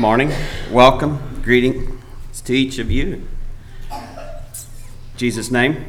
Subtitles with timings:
[0.00, 0.32] morning.
[0.70, 1.42] Welcome.
[1.42, 3.22] Greetings to each of you.
[3.92, 4.06] In
[5.18, 5.84] Jesus' name.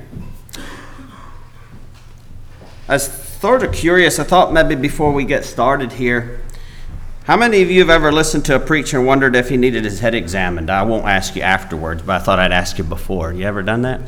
[2.90, 4.20] I was sort of curious.
[4.20, 6.42] I thought maybe before we get started here,
[7.24, 9.86] how many of you have ever listened to a preacher and wondered if he needed
[9.86, 10.70] his head examined?
[10.70, 13.32] I won't ask you afterwards, but I thought I'd ask you before.
[13.32, 14.02] You ever done that?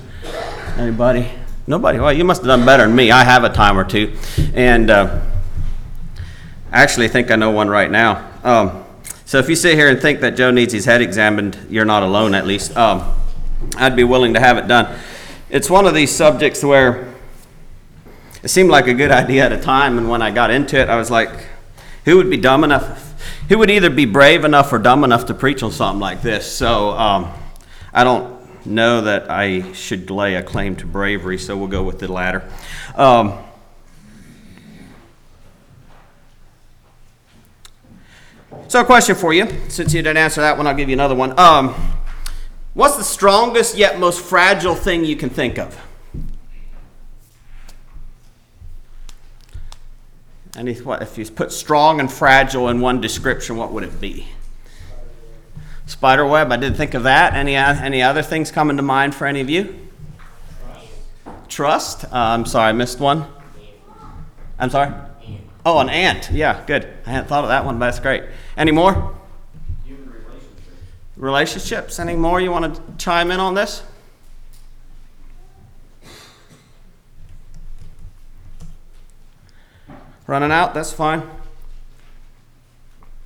[0.78, 1.32] Anybody?
[1.66, 2.02] Nobody?
[2.02, 3.10] Well, you must have done better than me.
[3.10, 4.18] I have a time or two.
[4.54, 5.22] And uh,
[6.74, 8.30] I actually think I know one right now.
[8.44, 8.83] Um,
[9.26, 12.04] so if you sit here and think that Joe needs his head examined, you're not
[12.04, 12.76] alone at least.
[12.78, 13.14] Um,
[13.78, 15.00] I'd be willing to have it done.
[15.50, 17.14] It's one of these subjects where
[18.44, 20.90] it seemed like a good idea at a time, and when I got into it,
[20.90, 21.30] I was like,
[22.06, 23.14] who would be dumb enough?
[23.50, 26.52] Who would either be brave enough or dumb enough to preach on something like this?
[26.52, 27.32] So um,
[27.94, 32.00] I don't know that I should lay a claim to bravery, so we'll go with
[32.00, 32.44] the latter.
[32.96, 33.38] Um,
[38.68, 39.48] So, a question for you.
[39.70, 41.38] Since you didn't answer that one, I'll give you another one.
[41.40, 41.76] Um,
[42.74, 45.80] what's the strongest yet most fragile thing you can think of?
[50.56, 54.28] Any, what, if you put strong and fragile in one description, what would it be?
[55.86, 57.34] Spider web, I didn't think of that.
[57.34, 59.90] Any, any other things coming to mind for any of you?
[61.48, 61.50] Trust.
[61.50, 62.06] Trust?
[62.06, 63.26] Uh, I'm sorry, I missed one.
[64.60, 64.94] I'm sorry?
[65.66, 66.30] Oh, an ant.
[66.32, 66.88] Yeah, good.
[67.06, 68.24] I hadn't thought of that one, but that's great.
[68.56, 69.16] Any more?
[69.86, 71.18] Human relationships.
[71.18, 72.00] Relationships.
[72.00, 73.84] Any more you want to chime in on this?
[80.28, 80.74] Running out?
[80.74, 81.30] That's fine.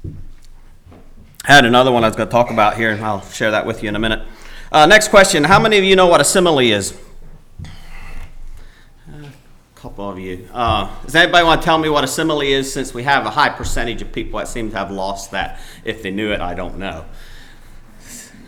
[0.05, 3.65] I had another one I was going to talk about here, and I'll share that
[3.65, 4.25] with you in a minute.
[4.71, 6.97] Uh, next question How many of you know what a simile is?
[9.81, 10.47] Couple of you.
[10.51, 13.29] Uh, does anybody want to tell me what a simile is since we have a
[13.29, 15.59] high percentage of people that seem to have lost that?
[15.83, 17.05] If they knew it, I don't know.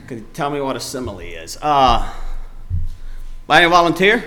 [0.08, 1.56] Could you tell me what a simile is?
[1.62, 2.12] Uh,
[3.46, 4.24] by any volunteer?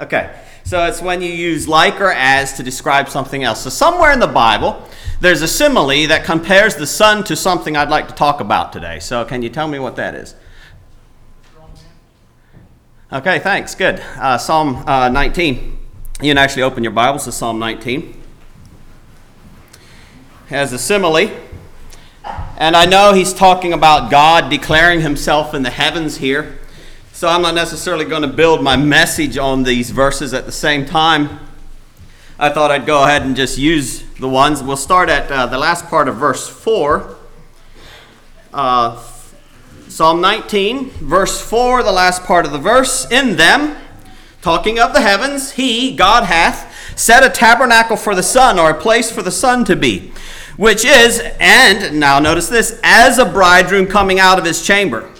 [0.00, 3.62] Okay, so it's when you use like or as to describe something else.
[3.62, 4.82] So somewhere in the Bible,
[5.20, 8.98] there's a simile that compares the sun to something I'd like to talk about today.
[8.98, 10.34] So can you tell me what that is?
[13.12, 13.74] Okay, thanks.
[13.74, 14.00] Good.
[14.16, 15.78] Uh, Psalm uh, 19.
[16.22, 18.18] You can actually open your Bibles to Psalm 19.
[20.46, 21.30] Has a simile.
[22.56, 26.58] And I know he's talking about God declaring himself in the heavens here.
[27.12, 30.86] So I'm not necessarily going to build my message on these verses at the same
[30.86, 31.38] time.
[32.38, 34.62] I thought I'd go ahead and just use the ones.
[34.62, 37.14] We'll start at uh, the last part of verse 4.
[39.92, 43.06] Psalm 19, verse 4, the last part of the verse.
[43.10, 43.76] In them,
[44.40, 48.80] talking of the heavens, he, God, hath set a tabernacle for the sun, or a
[48.80, 50.10] place for the sun to be,
[50.56, 55.10] which is, and now notice this, as a bridegroom coming out of his chamber.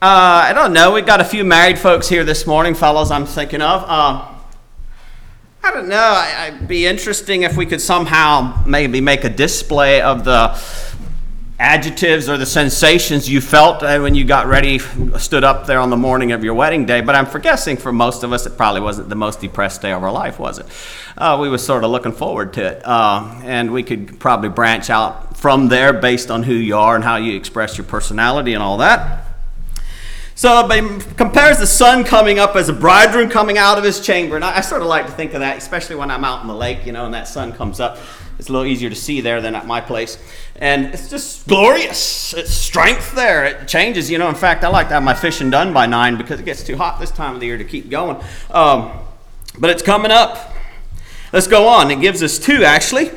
[0.00, 0.92] Uh, I don't know.
[0.92, 3.84] We've got a few married folks here this morning, fellows, I'm thinking of.
[3.86, 4.32] Uh,
[5.62, 5.96] I don't know.
[5.98, 10.58] I, would be interesting if we could somehow maybe make a display of the
[11.58, 14.78] adjectives or the sensations you felt uh, when you got ready,
[15.18, 17.00] stood up there on the morning of your wedding day.
[17.00, 20.02] But I'm guessing for most of us, it probably wasn't the most depressed day of
[20.02, 20.66] our life, was it?
[21.16, 22.82] Uh, we were sort of looking forward to it.
[22.84, 27.02] Uh, and we could probably branch out from there based on who you are and
[27.02, 29.27] how you express your personality and all that.
[30.38, 34.36] So it compares the sun coming up as a bridegroom coming out of his chamber.
[34.36, 36.46] And I, I sort of like to think of that, especially when I'm out in
[36.46, 37.98] the lake, you know, and that sun comes up.
[38.38, 40.16] It's a little easier to see there than at my place.
[40.54, 42.34] And it's just glorious.
[42.34, 43.46] It's strength there.
[43.46, 44.12] It changes.
[44.12, 46.44] You know, in fact, I like to have my fishing done by nine because it
[46.44, 48.22] gets too hot this time of the year to keep going.
[48.52, 48.92] Um,
[49.58, 50.54] but it's coming up.
[51.32, 51.90] Let's go on.
[51.90, 53.10] It gives us two, actually.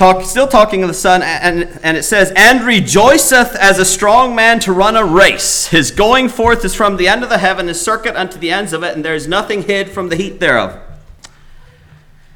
[0.00, 4.34] Talk, still talking of the sun, and, and it says, And rejoiceth as a strong
[4.34, 5.66] man to run a race.
[5.66, 8.72] His going forth is from the end of the heaven, his circuit unto the ends
[8.72, 10.80] of it, and there is nothing hid from the heat thereof.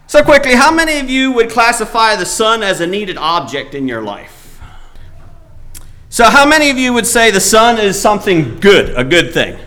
[0.06, 3.88] So, quickly, how many of you would classify the sun as a needed object in
[3.88, 4.60] your life?
[6.10, 9.58] So, how many of you would say the sun is something good, a good thing?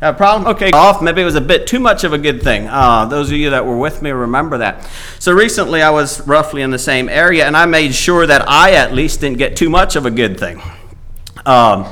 [0.00, 0.54] Have a problem?
[0.54, 1.00] Okay, off.
[1.00, 2.68] Maybe it was a bit too much of a good thing.
[2.68, 4.86] Uh, those of you that were with me remember that.
[5.18, 8.72] So recently I was roughly in the same area, and I made sure that I
[8.72, 10.60] at least didn't get too much of a good thing.
[11.46, 11.86] Um,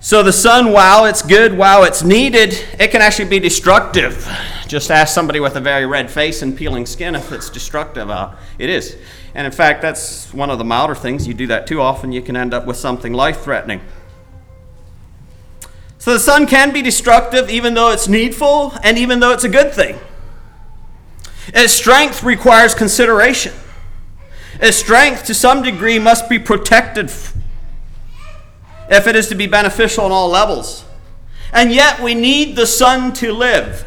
[0.00, 4.26] so the sun, while it's good, while it's needed, it can actually be destructive.
[4.66, 8.08] Just ask somebody with a very red face and peeling skin if it's destructive.
[8.08, 8.96] Uh, it is.
[9.34, 11.28] And in fact, that's one of the milder things.
[11.28, 13.82] You do that too often, you can end up with something life threatening.
[16.00, 19.50] So the sun can be destructive even though it's needful and even though it's a
[19.50, 19.98] good thing.
[21.48, 23.52] Its strength requires consideration.
[24.60, 27.10] Its strength, to some degree, must be protected
[28.88, 30.86] if it is to be beneficial on all levels.
[31.52, 33.86] And yet, we need the sun to live.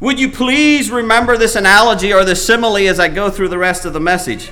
[0.00, 3.84] Would you please remember this analogy or this simile as I go through the rest
[3.84, 4.50] of the message?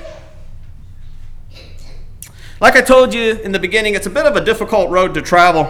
[2.63, 5.21] Like I told you in the beginning, it's a bit of a difficult road to
[5.21, 5.69] travel.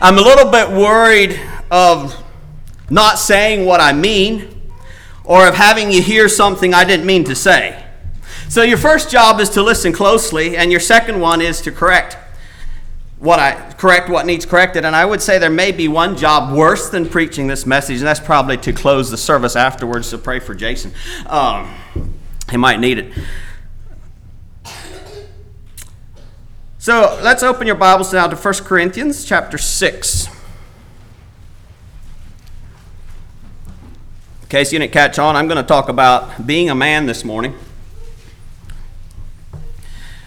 [0.00, 2.20] I'm a little bit worried of
[2.90, 4.60] not saying what I mean
[5.22, 7.80] or of having you hear something I didn't mean to say.
[8.48, 12.16] So, your first job is to listen closely, and your second one is to correct
[13.20, 14.84] what I correct what needs corrected.
[14.84, 18.06] And I would say there may be one job worse than preaching this message, and
[18.08, 20.10] that's probably to close the service afterwards.
[20.10, 20.92] to pray for Jason.
[21.26, 21.72] Um,
[22.50, 23.12] he might need it.
[26.82, 30.26] So let's open your Bibles now to 1 Corinthians chapter 6.
[30.26, 30.32] In
[34.48, 37.54] case you didn't catch on, I'm going to talk about being a man this morning.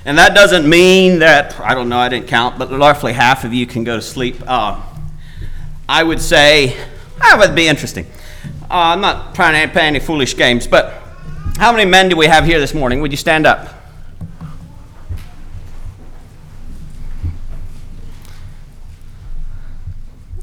[0.06, 3.54] And that doesn't mean that, I don't know, I didn't count, but roughly half of
[3.54, 4.38] you can go to sleep.
[4.48, 4.81] Uh,
[5.90, 6.68] I would say,
[7.19, 8.06] that would be interesting.
[8.62, 11.04] Uh, I'm not trying to play any foolish games, but
[11.57, 13.02] how many men do we have here this morning?
[13.02, 13.75] Would you stand up?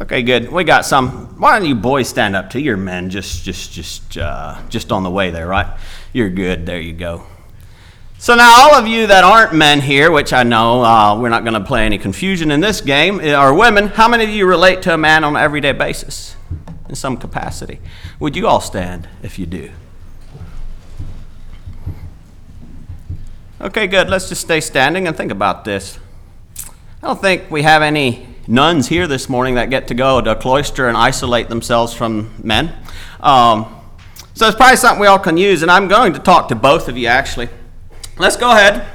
[0.03, 0.51] Okay, good.
[0.51, 1.39] We got some.
[1.39, 3.09] Why don't you boys stand up to your men?
[3.09, 5.79] Just, just, just, uh, just on the way there, right?
[6.13, 6.67] You're good.
[6.67, 7.23] There you go.
[8.19, 11.45] So now, all of you that aren't men here, which I know uh, we're not
[11.45, 13.87] going to play any confusion in this game, uh, are women.
[13.87, 16.35] How many of you relate to a man on an everyday basis
[16.89, 17.79] in some capacity?
[18.19, 19.71] Would you all stand if you do?
[23.61, 24.11] Okay, good.
[24.11, 26.01] Let's just stay standing and think about this.
[27.01, 30.33] I don't think we have any nuns here this morning that get to go to
[30.33, 32.75] a cloister and isolate themselves from men.
[33.21, 33.75] Um,
[34.35, 36.89] so it's probably something we all can use, and I'm going to talk to both
[36.89, 37.49] of you actually.
[38.19, 38.87] Let's go ahead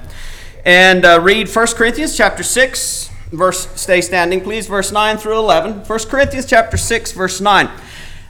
[0.65, 5.85] and uh, read 1 Corinthians chapter 6, verse, stay standing please, verse 9 through 11.
[5.85, 7.69] 1 Corinthians chapter 6, verse 9.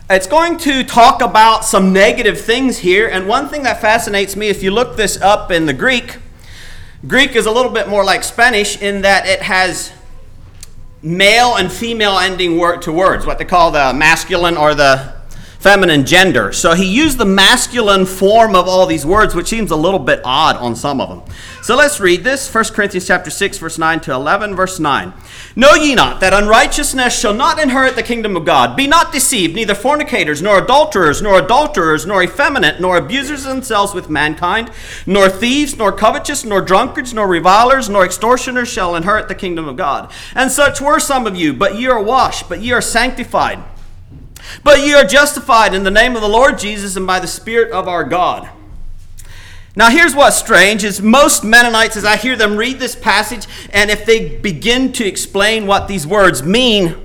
[0.09, 4.49] It's going to talk about some negative things here, and one thing that fascinates me,
[4.49, 6.17] if you look this up in the Greek,
[7.07, 9.91] Greek is a little bit more like Spanish in that it has
[11.01, 15.16] male and female ending word to words, what they call the masculine or the
[15.59, 16.51] feminine gender.
[16.53, 20.21] So he used the masculine form of all these words, which seems a little bit
[20.23, 21.35] odd on some of them.
[21.63, 25.11] So let's read this 1 Corinthians chapter 6, verse 9 to 11, verse 9.
[25.55, 28.77] Know ye not that unrighteousness shall not inherit the kingdom of God?
[28.77, 34.09] Be not deceived, neither fornicators, nor adulterers, nor adulterers, nor effeminate, nor abusers themselves with
[34.09, 34.71] mankind,
[35.05, 39.75] nor thieves, nor covetous, nor drunkards, nor revilers, nor extortioners shall inherit the kingdom of
[39.75, 40.11] God.
[40.35, 43.61] And such were some of you, but ye are washed, but ye are sanctified
[44.63, 47.71] but ye are justified in the name of the Lord Jesus and by the Spirit
[47.71, 48.49] of our God.
[49.75, 53.91] Now, here's what's strange is most Mennonites, as I hear them read this passage, and
[53.91, 56.95] if they begin to explain what these words mean,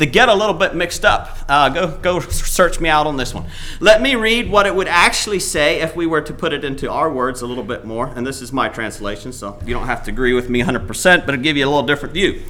[0.00, 1.36] they get a little bit mixed up.
[1.46, 3.44] Uh, go, go search me out on this one.
[3.80, 6.90] Let me read what it would actually say if we were to put it into
[6.90, 8.06] our words a little bit more.
[8.06, 11.34] And this is my translation, so you don't have to agree with me 100%, but
[11.34, 12.40] it'll give you a little different view.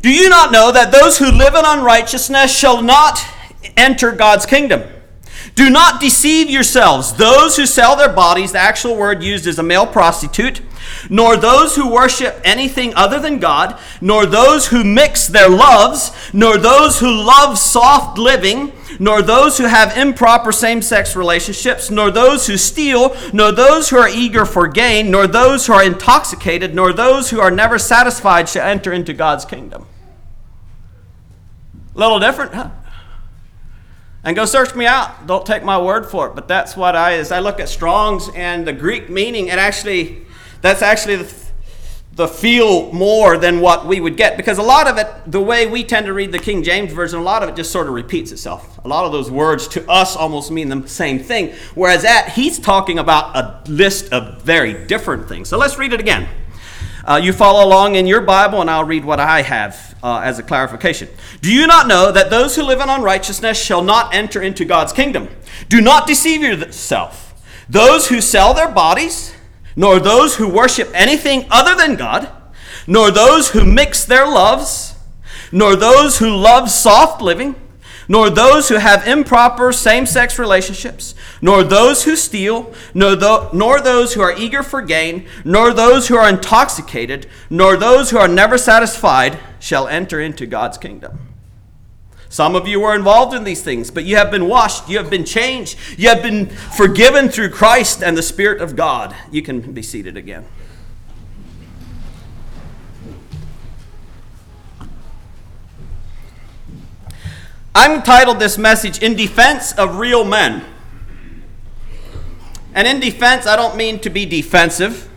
[0.00, 3.24] Do you not know that those who live in unrighteousness shall not
[3.76, 4.82] enter God's kingdom.
[5.54, 7.12] Do not deceive yourselves.
[7.14, 10.62] Those who sell their bodies, the actual word used is a male prostitute,
[11.10, 16.56] nor those who worship anything other than God, nor those who mix their loves, nor
[16.56, 22.46] those who love soft living, nor those who have improper same sex relationships, nor those
[22.46, 26.92] who steal, nor those who are eager for gain, nor those who are intoxicated, nor
[26.92, 29.86] those who are never satisfied shall enter into God's kingdom.
[31.94, 32.70] A little different, huh?
[34.24, 35.26] And go search me out.
[35.26, 36.34] Don't take my word for it.
[36.34, 37.32] But that's what I, is.
[37.32, 40.24] I look at Strong's and the Greek meaning, it actually,
[40.60, 41.34] that's actually the,
[42.14, 44.36] the feel more than what we would get.
[44.36, 47.18] Because a lot of it, the way we tend to read the King James Version,
[47.18, 48.78] a lot of it just sort of repeats itself.
[48.84, 51.52] A lot of those words to us almost mean the same thing.
[51.74, 55.48] Whereas that, he's talking about a list of very different things.
[55.48, 56.28] So let's read it again.
[57.04, 60.38] Uh, you follow along in your Bible, and I'll read what I have uh, as
[60.38, 61.08] a clarification.
[61.40, 64.92] Do you not know that those who live in unrighteousness shall not enter into God's
[64.92, 65.28] kingdom?
[65.68, 67.34] Do not deceive yourself.
[67.68, 69.34] Those who sell their bodies,
[69.74, 72.30] nor those who worship anything other than God,
[72.86, 74.94] nor those who mix their loves,
[75.50, 77.54] nor those who love soft living,
[78.12, 83.16] nor those who have improper same sex relationships, nor those who steal, nor,
[83.54, 88.18] nor those who are eager for gain, nor those who are intoxicated, nor those who
[88.18, 91.18] are never satisfied shall enter into God's kingdom.
[92.28, 95.08] Some of you were involved in these things, but you have been washed, you have
[95.08, 99.16] been changed, you have been forgiven through Christ and the Spirit of God.
[99.30, 100.44] You can be seated again.
[107.74, 110.64] I'm titled this message In Defense of Real Men.
[112.74, 115.08] And in defense, I don't mean to be defensive.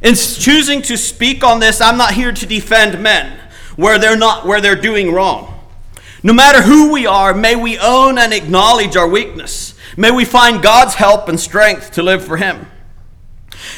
[0.00, 3.38] In choosing to speak on this, I'm not here to defend men
[3.76, 5.54] where they're not where they're doing wrong.
[6.22, 9.74] No matter who we are, may we own and acknowledge our weakness.
[9.96, 12.66] May we find God's help and strength to live for him.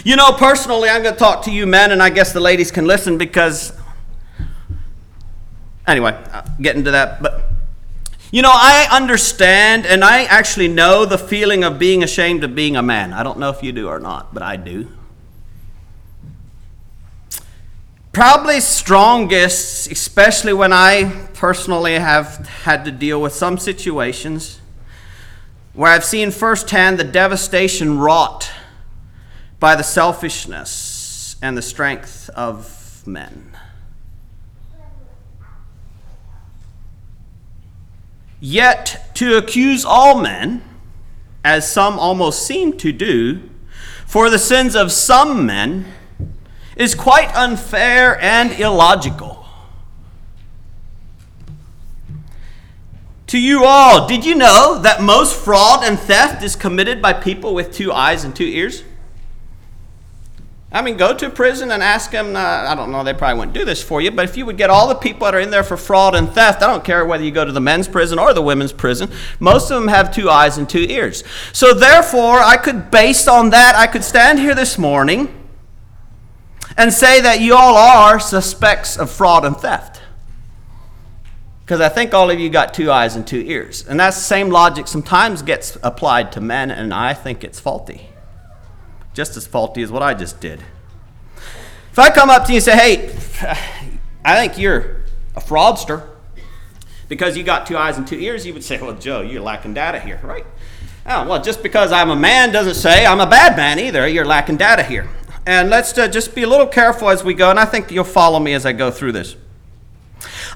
[0.04, 2.70] You know, personally, I'm going to talk to you men, and I guess the ladies
[2.70, 3.72] can listen because.
[5.86, 7.22] Anyway, uh, I'll get into that.
[7.22, 7.49] But,
[8.32, 12.76] you know, I understand and I actually know the feeling of being ashamed of being
[12.76, 13.12] a man.
[13.12, 14.88] I don't know if you do or not, but I do.
[18.12, 24.60] Probably strongest, especially when I personally have had to deal with some situations
[25.72, 28.50] where I've seen firsthand the devastation wrought
[29.60, 33.56] by the selfishness and the strength of men.
[38.40, 40.62] Yet to accuse all men,
[41.44, 43.42] as some almost seem to do,
[44.06, 45.86] for the sins of some men
[46.74, 49.44] is quite unfair and illogical.
[53.28, 57.54] To you all, did you know that most fraud and theft is committed by people
[57.54, 58.82] with two eyes and two ears?
[60.72, 62.36] I mean, go to prison and ask them.
[62.36, 64.56] Uh, I don't know, they probably wouldn't do this for you, but if you would
[64.56, 67.04] get all the people that are in there for fraud and theft, I don't care
[67.04, 69.10] whether you go to the men's prison or the women's prison,
[69.40, 71.24] most of them have two eyes and two ears.
[71.52, 75.34] So, therefore, I could, based on that, I could stand here this morning
[76.76, 80.00] and say that you all are suspects of fraud and theft.
[81.64, 83.84] Because I think all of you got two eyes and two ears.
[83.86, 88.09] And that same logic sometimes gets applied to men, and I think it's faulty.
[89.14, 90.62] Just as faulty as what I just did.
[91.90, 93.08] If I come up to you and say, hey,
[94.24, 95.02] I think you're
[95.34, 96.08] a fraudster
[97.08, 99.74] because you got two eyes and two ears, you would say, well, Joe, you're lacking
[99.74, 100.46] data here, right?
[101.06, 104.06] Oh, well, just because I'm a man doesn't say I'm a bad man either.
[104.06, 105.08] You're lacking data here.
[105.46, 108.04] And let's uh, just be a little careful as we go, and I think you'll
[108.04, 109.36] follow me as I go through this.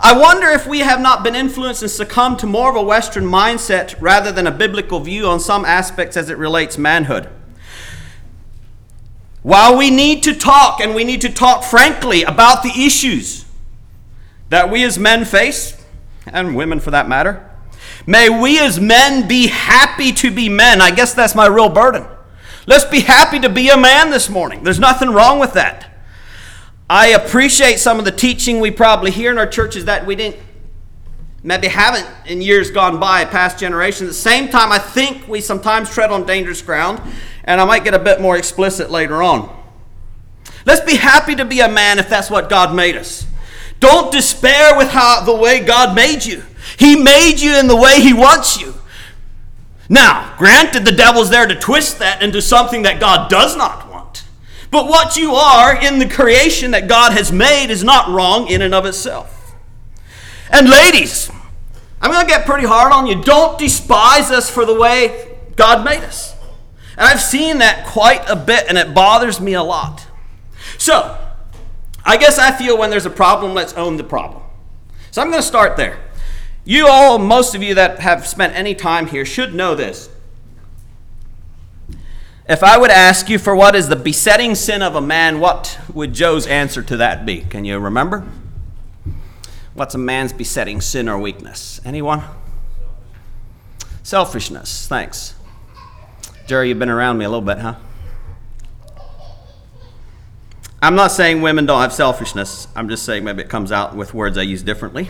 [0.01, 3.25] I wonder if we have not been influenced and succumbed to more of a Western
[3.25, 7.29] mindset rather than a biblical view on some aspects as it relates manhood.
[9.45, 13.45] While we need to talk, and we need to talk frankly about the issues
[14.49, 15.85] that we as men face,
[16.27, 17.51] and women for that matter,
[18.07, 20.81] may we as men be happy to be men.
[20.81, 22.07] I guess that's my real burden.
[22.67, 24.65] Let's be happy to be a man this morning.
[24.65, 25.91] There's nothing wrong with that.
[26.89, 30.41] I appreciate some of the teaching we probably hear in our churches that we didn't,
[31.43, 34.09] maybe haven't in years gone by, past generations.
[34.09, 37.03] At the same time, I think we sometimes tread on dangerous ground,
[37.45, 39.55] and I might get a bit more explicit later on.
[40.67, 43.27] Let's be happy to be a man if that's what God made us.
[43.81, 46.43] Don't despair with how the way God made you.
[46.79, 48.75] He made you in the way He wants you.
[49.89, 54.25] Now, granted, the devil's there to twist that into something that God does not want.
[54.71, 58.63] But what you are in the creation that God has made is not wrong in
[58.63, 59.55] and of itself.
[60.51, 61.31] And ladies,
[62.01, 63.23] I'm going to get pretty hard on you.
[63.23, 66.34] Don't despise us for the way God made us.
[66.97, 70.07] And I've seen that quite a bit, and it bothers me a lot.
[70.79, 71.19] So,
[72.05, 74.43] I guess I feel when there's a problem, let's own the problem.
[75.11, 75.99] So I'm going to start there.
[76.65, 80.11] You all, most of you that have spent any time here, should know this.
[82.49, 85.79] If I would ask you for what is the besetting sin of a man, what
[85.93, 87.41] would Joe's answer to that be?
[87.41, 88.27] Can you remember?
[89.73, 91.81] What's a man's besetting sin or weakness?
[91.85, 92.23] Anyone?
[94.03, 94.87] Selfishness.
[94.87, 95.35] Thanks.
[96.47, 97.77] Jerry, you've been around me a little bit, huh?
[100.83, 102.69] I'm not saying women don't have selfishness.
[102.77, 105.09] I'm just saying maybe it comes out with words I use differently.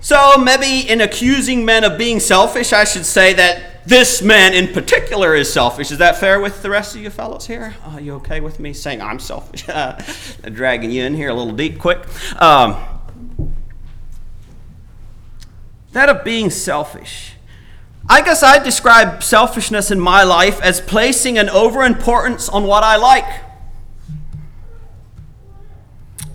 [0.00, 4.72] So maybe in accusing men of being selfish, I should say that this man in
[4.72, 5.92] particular is selfish.
[5.92, 7.76] Is that fair with the rest of you fellows here?
[7.84, 9.64] Are you okay with me saying I'm selfish?
[10.42, 12.00] Dragging you in here a little deep quick.
[12.42, 12.76] Um,
[15.92, 17.35] that of being selfish.
[18.08, 22.96] I guess I describe selfishness in my life as placing an overimportance on what I
[22.96, 23.42] like.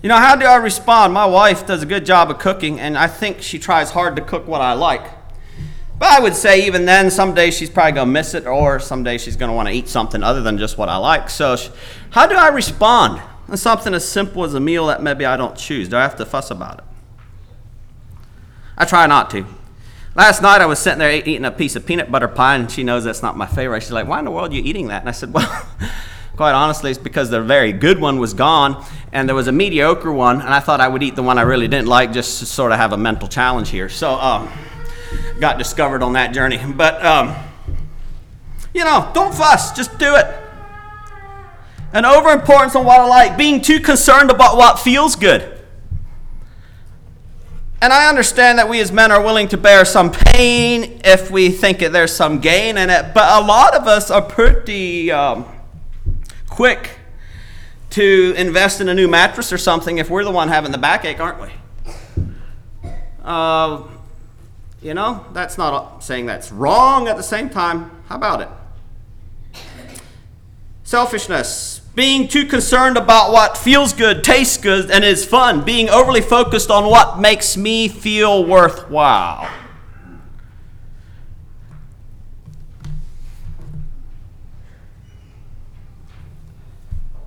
[0.02, 1.14] You know, how do I respond?
[1.14, 4.22] My wife does a good job of cooking, and I think she tries hard to
[4.22, 5.02] cook what I like.
[5.98, 8.80] But I would say, even then, some days she's probably going to miss it, or
[8.80, 11.30] some days she's going to want to eat something other than just what I like.
[11.30, 11.56] So,
[12.10, 13.22] how do I respond?
[13.54, 15.88] something as simple as a meal that maybe I don't choose.
[15.88, 16.84] Do I have to fuss about it?
[18.78, 19.44] I try not to.
[20.14, 22.84] Last night I was sitting there eating a piece of peanut butter pie, and she
[22.84, 23.82] knows that's not my favorite.
[23.82, 25.66] She's like, "Why in the world are you eating that?" And I said, "Well,
[26.36, 30.12] quite honestly, it's because the very good one was gone, and there was a mediocre
[30.12, 32.46] one, and I thought I would eat the one I really didn't like, just to
[32.46, 34.50] sort of have a mental challenge here." So, um,
[35.40, 36.60] got discovered on that journey.
[36.62, 37.34] But um,
[38.74, 40.26] you know, don't fuss, just do it.
[41.94, 45.51] An overimportance on what I like, being too concerned about what feels good.
[47.82, 51.48] And I understand that we as men are willing to bear some pain if we
[51.48, 55.44] think that there's some gain in it, but a lot of us are pretty um,
[56.48, 56.90] quick
[57.90, 61.18] to invest in a new mattress or something if we're the one having the backache,
[61.18, 62.92] aren't we?
[63.24, 63.82] Uh,
[64.80, 67.90] you know, that's not saying that's wrong at the same time.
[68.06, 68.48] How about it?
[70.84, 76.22] Selfishness being too concerned about what feels good, tastes good, and is fun, being overly
[76.22, 79.48] focused on what makes me feel worthwhile.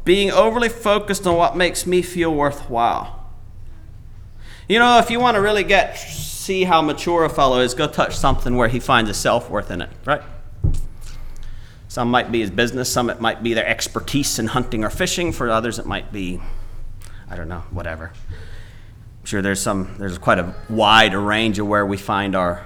[0.04, 3.28] Being overly focused on what makes me feel worthwhile.
[4.68, 7.88] You know, if you want to really get see how mature a fellow is, go
[7.88, 10.22] touch something where he finds a self worth in it, right?
[11.96, 15.32] Some might be his business, some it might be their expertise in hunting or fishing.
[15.32, 16.42] For others, it might be,
[17.30, 18.12] I don't know, whatever.
[18.12, 22.66] I'm sure there's some, there's quite a wide range of where we find our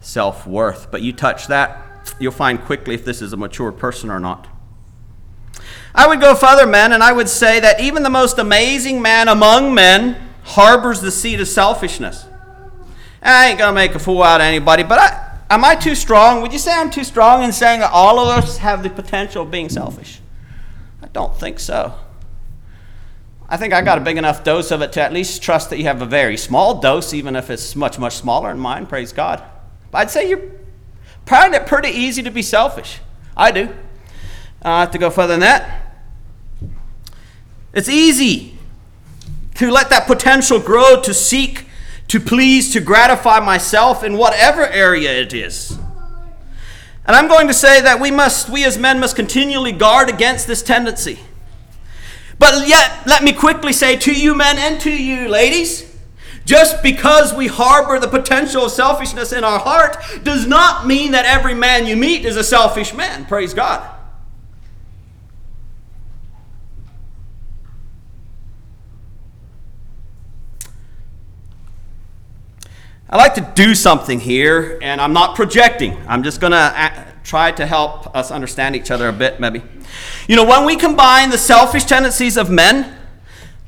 [0.00, 0.88] self worth.
[0.92, 4.46] But you touch that, you'll find quickly if this is a mature person or not.
[5.92, 9.26] I would go further, men, and I would say that even the most amazing man
[9.26, 12.24] among men harbors the seed of selfishness.
[13.20, 16.42] I ain't gonna make a fool out of anybody, but I, Am I too strong?
[16.42, 19.44] Would you say I'm too strong in saying that all of us have the potential
[19.44, 20.20] of being selfish?
[21.00, 21.94] I don't think so.
[23.48, 25.78] I think I got a big enough dose of it to at least trust that
[25.78, 29.12] you have a very small dose, even if it's much, much smaller than mine, praise
[29.12, 29.44] God.
[29.92, 30.42] But I'd say you're
[31.24, 32.98] finding it pretty easy to be selfish.
[33.36, 33.66] I do.
[34.64, 35.94] Uh, I have to go further than that.
[37.72, 38.58] It's easy
[39.54, 41.66] to let that potential grow to seek
[42.08, 45.78] to please, to gratify myself in whatever area it is.
[47.06, 50.46] And I'm going to say that we must, we as men must continually guard against
[50.46, 51.18] this tendency.
[52.38, 55.90] But yet, let me quickly say to you men and to you ladies,
[56.44, 61.24] just because we harbor the potential of selfishness in our heart does not mean that
[61.24, 63.24] every man you meet is a selfish man.
[63.26, 63.93] Praise God.
[73.14, 75.96] I like to do something here, and I'm not projecting.
[76.08, 79.62] I'm just going to try to help us understand each other a bit, maybe.
[80.26, 82.92] You know, when we combine the selfish tendencies of men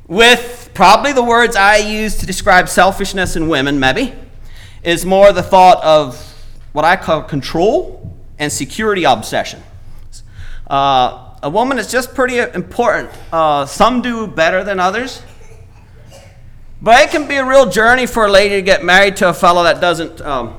[0.09, 4.15] with probably the words I use to describe selfishness in women, maybe,
[4.83, 6.17] is more the thought of
[6.73, 9.63] what I call control and security obsession.
[10.69, 13.11] Uh, a woman is just pretty important.
[13.31, 15.23] Uh, some do better than others.
[16.81, 19.35] But it can be a real journey for a lady to get married to a
[19.35, 20.59] fellow that doesn't um,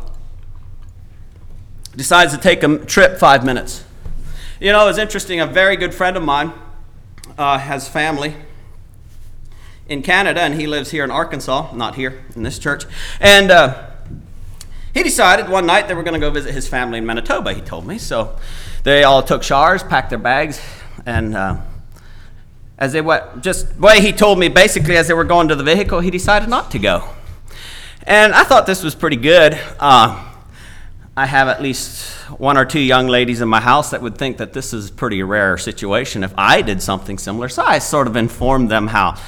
[1.96, 3.84] decides to take a trip five minutes.
[4.60, 5.40] You know, it's interesting.
[5.40, 6.54] A very good friend of mine
[7.38, 8.36] uh, has family
[9.88, 12.86] in Canada, and he lives here in Arkansas, not here in this church.
[13.20, 13.90] And uh,
[14.94, 17.54] he decided one night they were going to go visit his family in Manitoba.
[17.54, 18.38] He told me so.
[18.84, 20.60] They all took showers, packed their bags,
[21.06, 21.62] and uh,
[22.78, 25.64] as they went, just way he told me basically as they were going to the
[25.64, 27.10] vehicle, he decided not to go.
[28.04, 29.60] And I thought this was pretty good.
[29.80, 30.24] Uh,
[31.16, 34.38] I have at least one or two young ladies in my house that would think
[34.38, 37.50] that this is a pretty rare situation if I did something similar.
[37.50, 39.20] So I sort of informed them how,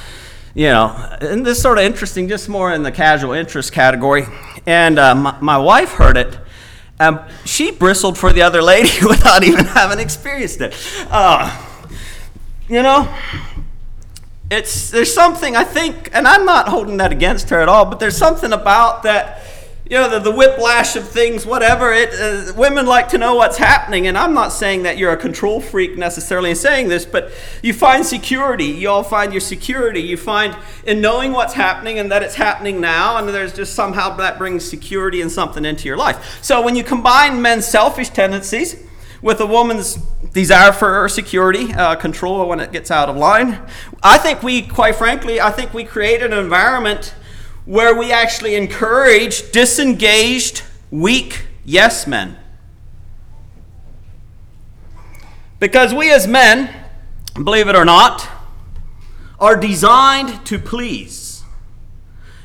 [0.54, 4.26] you know, and this sort of interesting, just more in the casual interest category.
[4.66, 6.38] And uh, my, my, wife heard it.
[7.00, 10.74] Um, she bristled for the other lady without even having experienced it.
[11.10, 11.69] Uh,
[12.70, 13.12] you know,
[14.48, 17.98] it's there's something I think, and I'm not holding that against her at all, but
[17.98, 19.42] there's something about that,
[19.86, 21.92] you know, the, the whiplash of things, whatever.
[21.92, 25.16] It uh, women like to know what's happening, and I'm not saying that you're a
[25.16, 28.66] control freak necessarily in saying this, but you find security.
[28.66, 30.00] You all find your security.
[30.00, 34.14] You find in knowing what's happening and that it's happening now, and there's just somehow
[34.18, 36.38] that brings security and something into your life.
[36.40, 38.76] So when you combine men's selfish tendencies
[39.22, 39.96] with a woman's
[40.32, 43.60] desire for security, uh, control when it gets out of line.
[44.02, 47.14] I think we, quite frankly, I think we create an environment
[47.64, 52.36] where we actually encourage disengaged, weak yes men.
[55.58, 56.74] Because we as men,
[57.34, 58.26] believe it or not,
[59.38, 61.29] are designed to please.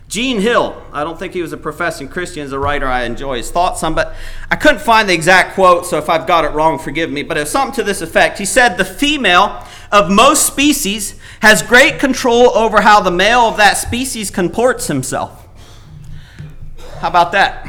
[0.08, 3.38] Gene Hill, I don't think he was a professing Christian, as a writer I enjoy
[3.38, 4.16] his thoughts on, but
[4.52, 7.24] I couldn't find the exact quote, so if I've got it wrong, forgive me.
[7.24, 8.38] But it's something to this effect.
[8.38, 13.58] He said, The female of most species has great control over how the male of
[13.58, 15.48] that species comports himself.
[17.00, 17.66] How about that?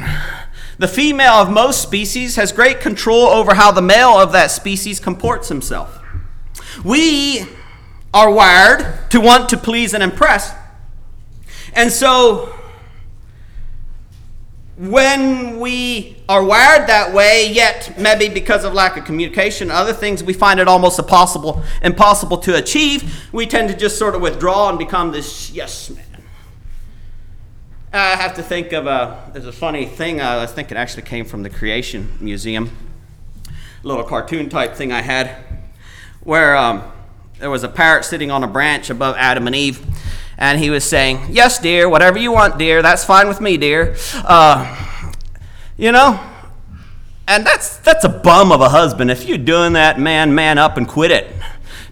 [0.77, 4.99] The female of most species has great control over how the male of that species
[4.99, 5.99] comports himself.
[6.85, 7.47] We
[8.13, 10.53] are wired to want to please and impress.
[11.77, 12.55] And so,
[14.77, 20.23] when we are wired that way, yet maybe because of lack of communication, other things,
[20.23, 24.69] we find it almost impossible, impossible to achieve, we tend to just sort of withdraw
[24.69, 26.03] and become this yes man.
[27.93, 31.25] I have to think of a, there's a funny thing, I think it actually came
[31.25, 32.75] from the Creation Museum,
[33.83, 35.29] a little cartoon type thing I had,
[36.21, 36.91] where um,
[37.37, 39.85] there was a parrot sitting on a branch above Adam and Eve
[40.37, 43.95] and he was saying, Yes, dear, whatever you want, dear, that's fine with me, dear.
[44.23, 45.03] Uh,
[45.77, 46.19] you know?
[47.27, 49.11] And that's, that's a bum of a husband.
[49.11, 51.27] If you're doing that, man, man up and quit it.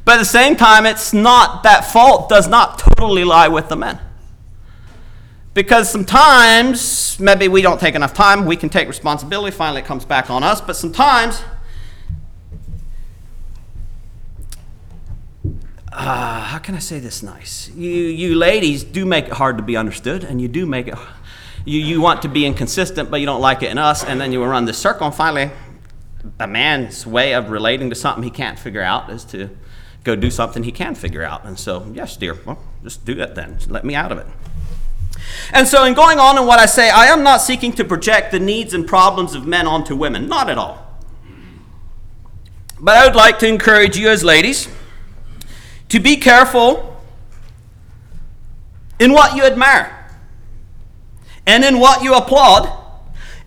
[0.06, 3.76] But at the same time, it's not, that fault does not totally lie with the
[3.76, 4.00] men.
[5.54, 10.06] Because sometimes, maybe we don't take enough time, we can take responsibility, finally it comes
[10.06, 11.42] back on us, but sometimes
[15.96, 17.70] uh, how can I say this nice?
[17.70, 20.96] You, you ladies do make it hard to be understood, and you do make it,
[21.64, 24.34] you, you want to be inconsistent, but you don't like it in us, and then
[24.34, 25.52] you run this circle, and finally,
[26.38, 29.50] a man's way of relating to something he can't figure out is to
[30.04, 31.46] go do something he can figure out.
[31.46, 33.58] And so, yes, dear, well, just do that then.
[33.58, 34.28] Just let me out of it.
[35.54, 38.32] And so, in going on in what I say, I am not seeking to project
[38.32, 40.86] the needs and problems of men onto women, not at all.
[42.82, 44.68] But I would like to encourage you as ladies
[45.89, 47.02] to be careful
[49.00, 50.08] in what you admire,
[51.45, 52.69] and in what you applaud,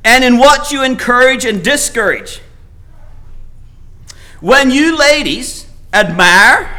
[0.04, 2.40] and in what you encourage and discourage.
[4.40, 6.70] When you ladies admire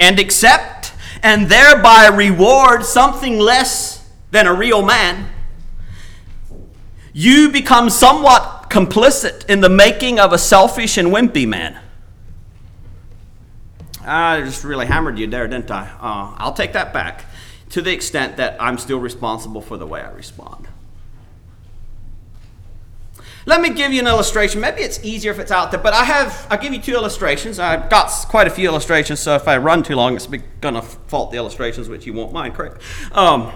[0.00, 5.28] and accept and thereby reward something less than a real man,
[7.12, 11.78] you become somewhat complicit in the making of a selfish and wimpy man.
[14.08, 15.88] I just really hammered you there, didn't I?
[16.00, 17.26] Uh, I'll take that back
[17.70, 20.68] to the extent that I'm still responsible for the way I respond.
[23.46, 24.60] Let me give you an illustration.
[24.60, 27.58] Maybe it's easier if it's out there, but I have, I'll give you two illustrations.
[27.58, 30.82] I've got quite a few illustrations, so if I run too long, it's going to
[30.82, 32.82] fault the illustrations, which you won't mind, correct?
[33.12, 33.50] Um,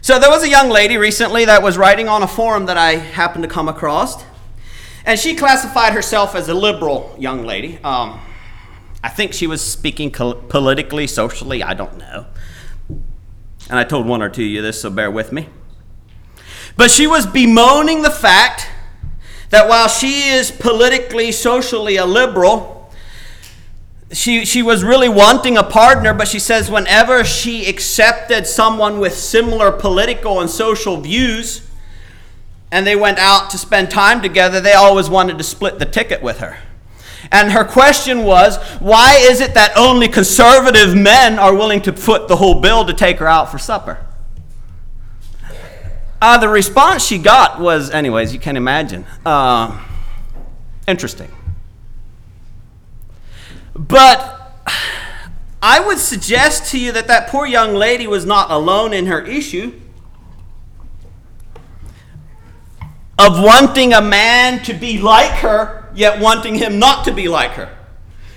[0.00, 2.92] so there was a young lady recently that was writing on a forum that I
[2.92, 4.24] happened to come across,
[5.04, 7.78] and she classified herself as a liberal young lady.
[7.82, 8.20] Um,
[9.02, 12.26] I think she was speaking politically, socially, I don't know.
[13.70, 15.48] And I told one or two of you this, so bear with me.
[16.76, 18.68] But she was bemoaning the fact
[19.50, 22.90] that while she is politically, socially a liberal,
[24.12, 29.14] she, she was really wanting a partner, but she says whenever she accepted someone with
[29.14, 31.68] similar political and social views
[32.70, 36.22] and they went out to spend time together, they always wanted to split the ticket
[36.22, 36.58] with her.
[37.30, 42.28] And her question was, why is it that only conservative men are willing to foot
[42.28, 43.98] the whole bill to take her out for supper?
[46.20, 49.84] Uh, the response she got was, anyways, you can imagine, uh,
[50.86, 51.30] interesting.
[53.74, 54.34] But
[55.62, 59.20] I would suggest to you that that poor young lady was not alone in her
[59.20, 59.72] issue
[63.18, 67.52] of wanting a man to be like her yet wanting him not to be like
[67.52, 67.76] her.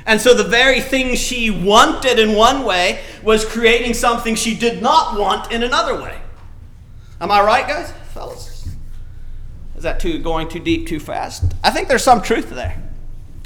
[0.06, 4.82] And so the very thing she wanted in one way was creating something she did
[4.82, 6.19] not want in another way.
[7.21, 7.93] Am I right, guys?
[8.13, 8.67] Fellas?
[9.76, 11.54] Is that too going too deep too fast?
[11.63, 12.82] I think there's some truth there.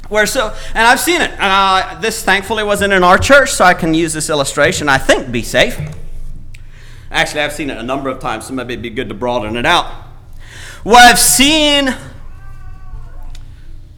[0.08, 1.32] Where so, and I've seen it.
[1.38, 4.88] Uh, this thankfully wasn't in our church, so I can use this illustration.
[4.88, 5.78] I think be safe.
[7.10, 9.56] Actually, I've seen it a number of times, so maybe it'd be good to broaden
[9.56, 9.86] it out.
[10.84, 11.94] What I've seen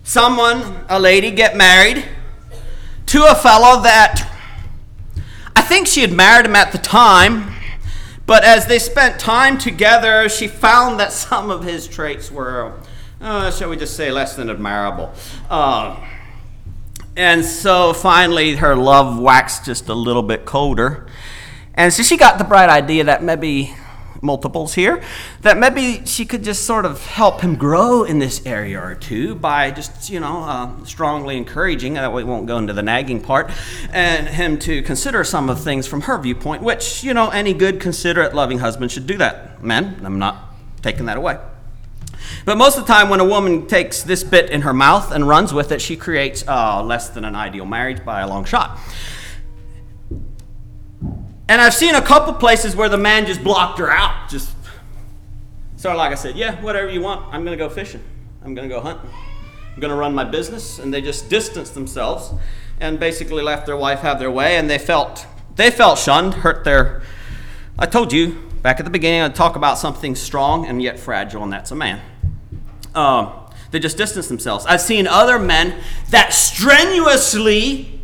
[0.08, 2.02] someone, a lady, get married
[3.04, 4.26] to a fellow that
[5.54, 7.54] I think she had married him at the time,
[8.24, 12.72] but as they spent time together, she found that some of his traits were,
[13.20, 15.12] uh, shall we just say, less than admirable.
[15.50, 16.02] Uh,
[17.14, 21.06] and so finally, her love waxed just a little bit colder.
[21.74, 23.74] And so she got the bright idea that maybe
[24.20, 25.02] multiples here,
[25.42, 29.34] that maybe she could just sort of help him grow in this area or two
[29.34, 33.50] by just, you know, uh, strongly encouraging, that we won't go into the nagging part,
[33.92, 37.80] and him to consider some of things from her viewpoint, which, you know, any good,
[37.80, 39.62] considerate, loving husband should do that.
[39.62, 41.38] Men, I'm not taking that away.
[42.44, 45.26] But most of the time, when a woman takes this bit in her mouth and
[45.26, 48.78] runs with it, she creates uh, less than an ideal marriage by a long shot.
[51.48, 54.28] And I've seen a couple places where the man just blocked her out.
[54.28, 54.54] Just
[55.76, 57.32] sort of like I said, yeah, whatever you want.
[57.32, 58.02] I'm to go fishing.
[58.44, 59.10] I'm to go hunting.
[59.74, 60.78] I'm to run my business.
[60.78, 62.32] And they just distanced themselves
[62.80, 64.56] and basically left their wife have their way.
[64.56, 67.02] And they felt they felt shunned, hurt their.
[67.78, 71.42] I told you back at the beginning, I'd talk about something strong and yet fragile,
[71.42, 72.00] and that's a man.
[72.94, 73.32] Um,
[73.70, 74.64] they just distance themselves.
[74.66, 75.74] I've seen other men
[76.10, 77.97] that strenuously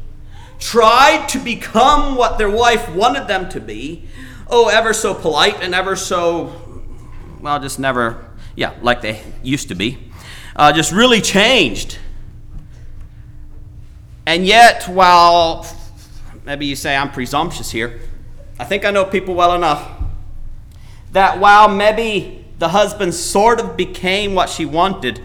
[0.58, 4.08] tried to become what their wife wanted them to be,
[4.48, 6.82] oh, ever so polite and ever so,
[7.40, 9.98] well, just never, yeah, like they used to be,
[10.56, 11.98] uh, just really changed.
[14.26, 15.66] And yet, while
[16.44, 18.00] maybe you say I'm presumptuous here,
[18.58, 19.90] I think I know people well enough
[21.12, 25.20] that while maybe the husband sort of became what she wanted,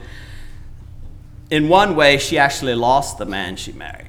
[1.49, 4.08] in one way, she actually lost the man she married.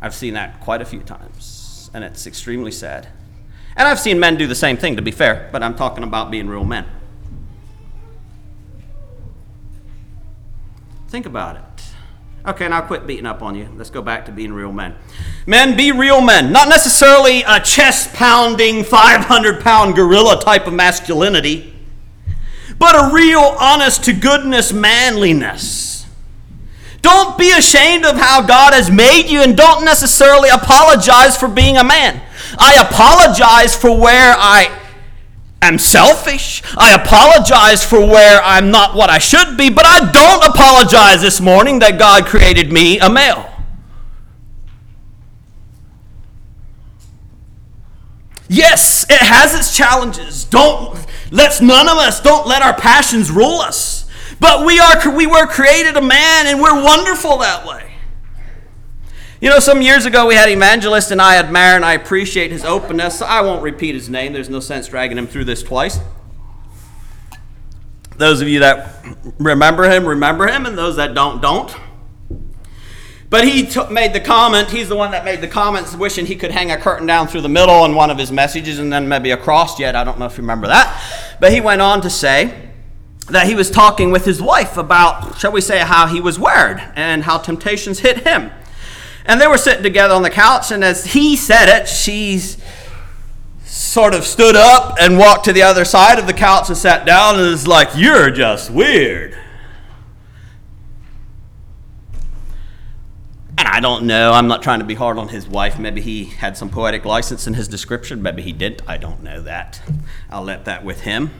[0.00, 3.08] I've seen that quite a few times, and it's extremely sad.
[3.76, 6.30] And I've seen men do the same thing, to be fair, but I'm talking about
[6.30, 6.86] being real men.
[11.08, 11.84] Think about it.
[12.46, 13.68] Okay, now quit beating up on you.
[13.76, 14.94] Let's go back to being real men.
[15.46, 16.52] Men, be real men.
[16.52, 21.74] Not necessarily a chest pounding, 500 pound gorilla type of masculinity,
[22.78, 25.89] but a real, honest to goodness manliness
[27.02, 31.76] don't be ashamed of how God has made you and don't necessarily apologize for being
[31.76, 32.20] a man.
[32.58, 34.76] I apologize for where I
[35.62, 36.62] am selfish.
[36.76, 41.40] I apologize for where I'm not what I should be, but I don't apologize this
[41.40, 43.46] morning that God created me a male.
[48.48, 50.44] Yes, it has its challenges.
[50.44, 50.98] Don't
[51.30, 53.99] let's none of us don't let our passions rule us.
[54.40, 57.92] But we are we were created a man and we're wonderful that way.
[59.40, 62.64] You know, some years ago we had evangelist and I admire and I appreciate his
[62.64, 63.22] openness.
[63.22, 64.32] I won't repeat his name.
[64.32, 65.98] There's no sense dragging him through this twice.
[68.16, 69.02] Those of you that
[69.38, 71.74] remember him, remember him, and those that don't, don't.
[73.30, 76.36] But he t- made the comment, he's the one that made the comments wishing he
[76.36, 79.08] could hang a curtain down through the middle in one of his messages and then
[79.08, 79.96] maybe a cross yet.
[79.96, 81.36] I don't know if you remember that.
[81.40, 82.69] But he went on to say,
[83.32, 86.82] that he was talking with his wife about, shall we say, how he was wired
[86.94, 88.50] and how temptations hit him.
[89.24, 92.56] And they were sitting together on the couch, and as he said it, she's
[93.64, 97.06] sort of stood up and walked to the other side of the couch and sat
[97.06, 99.36] down and is like, You're just weird.
[103.58, 104.32] And I don't know.
[104.32, 105.78] I'm not trying to be hard on his wife.
[105.78, 108.22] Maybe he had some poetic license in his description.
[108.22, 108.80] Maybe he didn't.
[108.88, 109.82] I don't know that.
[110.30, 111.30] I'll let that with him.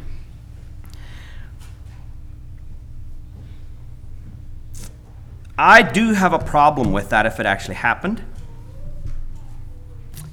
[5.63, 8.25] I do have a problem with that if it actually happened.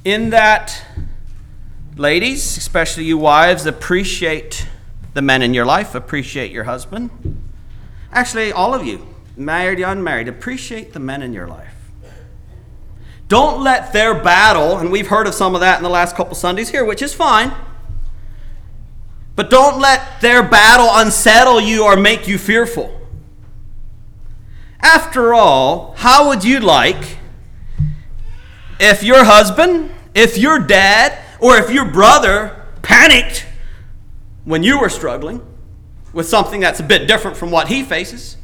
[0.06, 0.86] In that,
[1.98, 4.70] ladies, especially you wives, appreciate
[5.14, 7.12] the men in your life, appreciate your husband.
[8.10, 11.76] Actually, all of you, married, unmarried, appreciate the men in your life.
[13.28, 16.36] Don't let their battle, and we've heard of some of that in the last couple
[16.36, 17.52] Sundays here, which is fine.
[19.36, 22.97] But don't let their battle unsettle you or make you fearful.
[24.82, 27.18] After all, how would you like
[28.80, 33.46] if your husband, if your dad, or if your brother panicked
[34.46, 35.46] when you were struggling
[36.14, 38.38] with something that's a bit different from what he faces?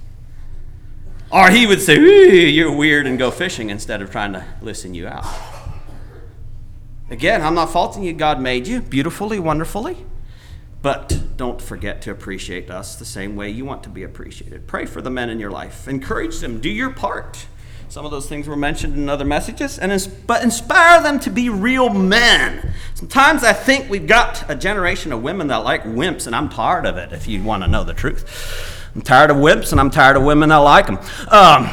[1.31, 1.97] Or he would say,
[2.49, 5.25] You're weird and go fishing instead of trying to listen you out.
[7.09, 8.13] Again, I'm not faulting you.
[8.13, 9.97] God made you beautifully, wonderfully.
[10.83, 14.67] But don't forget to appreciate us the same way you want to be appreciated.
[14.67, 15.87] Pray for the men in your life.
[15.87, 16.59] Encourage them.
[16.59, 17.45] Do your part.
[17.87, 19.91] Some of those things were mentioned in other messages, and
[20.27, 22.73] but inspire them to be real men.
[22.95, 26.85] Sometimes I think we've got a generation of women that like wimps, and I'm tired
[26.85, 27.13] of it.
[27.13, 30.23] If you want to know the truth, I'm tired of wimps, and I'm tired of
[30.23, 30.97] women that like them.
[31.29, 31.69] Um,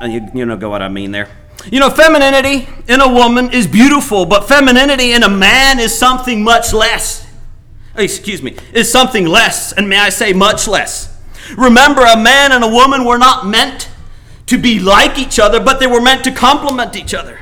[0.00, 1.28] and you, you know, what I mean there.
[1.70, 6.42] You know, femininity in a woman is beautiful, but femininity in a man is something
[6.42, 7.29] much less
[8.04, 11.16] excuse me, is something less, and may I say much less.
[11.56, 13.88] Remember, a man and a woman were not meant
[14.46, 17.40] to be like each other, but they were meant to complement each other.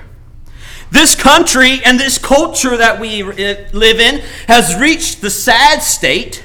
[0.90, 6.44] This country and this culture that we eh, live in has reached the sad state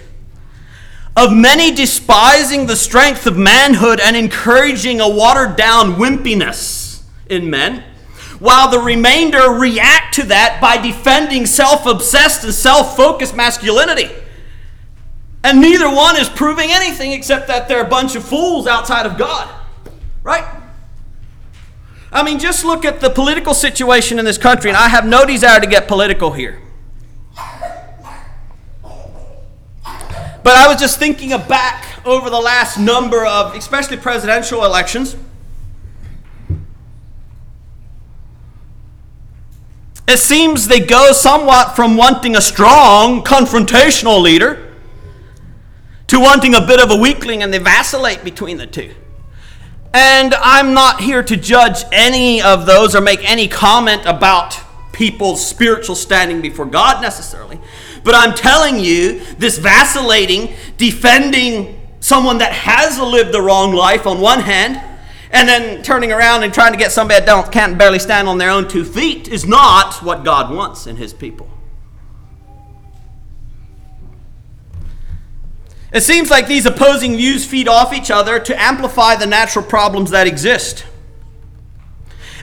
[1.15, 7.84] of many despising the strength of manhood and encouraging a watered down wimpiness in men,
[8.39, 14.10] while the remainder react to that by defending self obsessed and self focused masculinity.
[15.43, 19.17] And neither one is proving anything except that they're a bunch of fools outside of
[19.17, 19.50] God.
[20.24, 20.46] Right?
[22.12, 25.26] I mean, just look at the political situation in this country, and I have no
[25.26, 26.62] desire to get political here.
[30.43, 35.15] But I was just thinking back over the last number of, especially presidential elections.
[40.08, 44.74] It seems they go somewhat from wanting a strong, confrontational leader
[46.08, 48.94] to wanting a bit of a weakling, and they vacillate between the two.
[49.94, 54.60] And I'm not here to judge any of those or make any comment about
[54.92, 57.60] people's spiritual standing before God necessarily.
[58.04, 64.20] But I'm telling you, this vacillating, defending someone that has lived the wrong life on
[64.20, 64.82] one hand,
[65.34, 68.38] and then turning around and trying to get somebody that don't, can't barely stand on
[68.38, 71.50] their own two feet is not what God wants in His people.
[75.91, 80.12] It seems like these opposing views feed off each other to amplify the natural problems
[80.12, 80.86] that exist.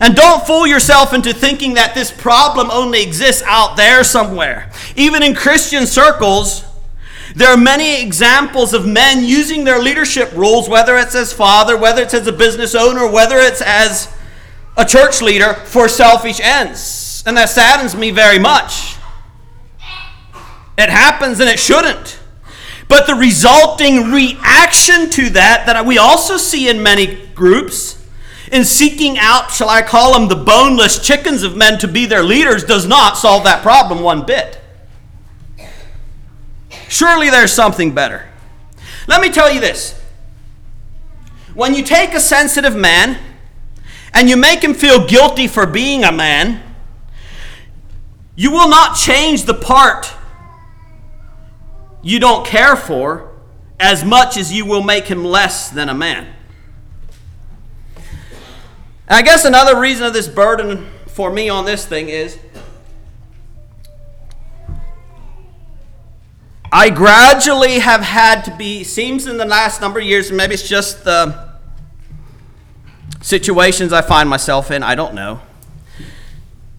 [0.00, 4.70] And don't fool yourself into thinking that this problem only exists out there somewhere.
[4.96, 6.64] Even in Christian circles,
[7.35, 12.03] there are many examples of men using their leadership roles, whether it's as father, whether
[12.03, 14.12] it's as a business owner, whether it's as
[14.77, 17.23] a church leader, for selfish ends.
[17.27, 18.97] And that saddens me very much.
[20.77, 22.19] It happens and it shouldn't.
[22.88, 28.05] But the resulting reaction to that, that we also see in many groups,
[28.51, 32.25] in seeking out, shall I call them, the boneless chickens of men to be their
[32.25, 34.60] leaders does not solve that problem one bit.
[36.90, 38.29] Surely there's something better.
[39.07, 39.96] Let me tell you this.
[41.55, 43.16] When you take a sensitive man
[44.12, 46.61] and you make him feel guilty for being a man,
[48.35, 50.12] you will not change the part
[52.03, 53.31] you don't care for
[53.79, 56.35] as much as you will make him less than a man.
[59.09, 62.37] I guess another reason of this burden for me on this thing is
[66.72, 70.68] I gradually have had to be, seems in the last number of years, maybe it's
[70.68, 71.50] just the
[73.20, 75.40] situations I find myself in, I don't know.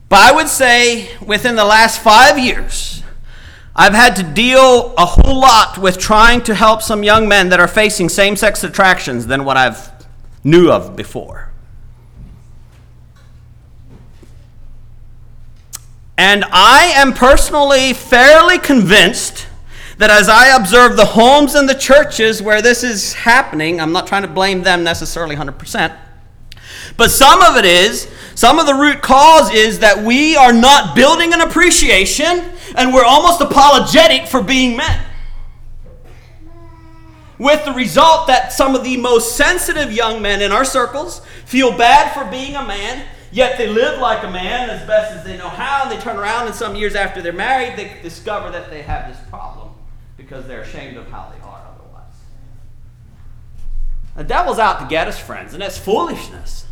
[0.08, 3.04] But I would say within the last five years,
[3.76, 7.60] I've had to deal a whole lot with trying to help some young men that
[7.60, 9.92] are facing same sex attractions than what I've
[10.44, 11.52] knew of before.
[16.18, 19.48] And I am personally fairly convinced
[20.02, 24.08] that as I observe the homes and the churches where this is happening, I'm not
[24.08, 25.96] trying to blame them necessarily 100%,
[26.98, 30.96] but some of it is, some of the root cause is that we are not
[30.96, 35.06] building an appreciation and we're almost apologetic for being men.
[37.38, 41.78] With the result that some of the most sensitive young men in our circles feel
[41.78, 45.38] bad for being a man Yet they live like a man as best as they
[45.38, 48.70] know how, and they turn around and some years after they're married, they discover that
[48.70, 49.61] they have this problem
[50.32, 52.14] because they're ashamed of how they are otherwise.
[54.16, 56.66] The devil's out to get us, friends, and that's foolishness.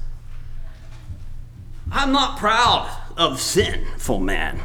[1.92, 4.62] I'm not proud of sinful man,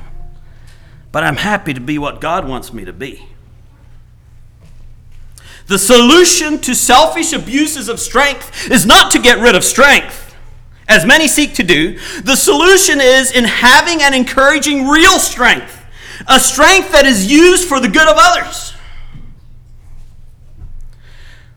[1.11, 3.26] but I'm happy to be what God wants me to be.
[5.66, 10.37] The solution to selfish abuses of strength is not to get rid of strength
[10.87, 15.83] as many seek to do, the solution is in having and encouraging real strength,
[16.28, 18.73] a strength that is used for the good of others.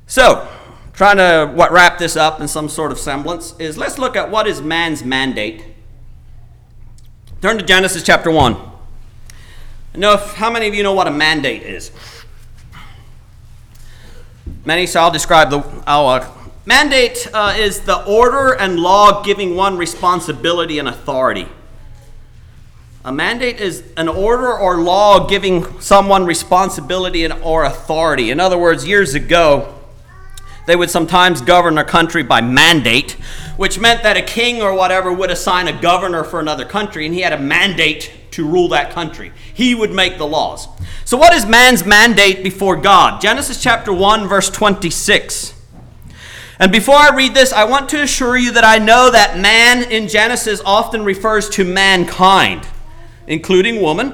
[0.08, 0.48] So,
[0.94, 4.32] trying to what, wrap this up in some sort of semblance is let's look at
[4.32, 5.64] what is man's mandate.
[7.42, 8.56] Turn to Genesis chapter 1.
[8.56, 11.92] I know if, how many of you know what a mandate is?
[14.66, 16.28] Many, so I'll describe the, I'll uh,
[16.66, 21.48] Mandate uh, is the order and law giving one responsibility and authority.
[23.06, 28.32] A mandate is an order or law giving someone responsibility and, or authority.
[28.32, 29.77] In other words, years ago,
[30.68, 33.14] they would sometimes govern a country by mandate,
[33.56, 37.16] which meant that a king or whatever would assign a governor for another country, and
[37.16, 39.32] he had a mandate to rule that country.
[39.54, 40.68] He would make the laws.
[41.06, 43.22] So, what is man's mandate before God?
[43.22, 45.54] Genesis chapter 1, verse 26.
[46.60, 49.90] And before I read this, I want to assure you that I know that man
[49.90, 52.68] in Genesis often refers to mankind,
[53.26, 54.14] including woman.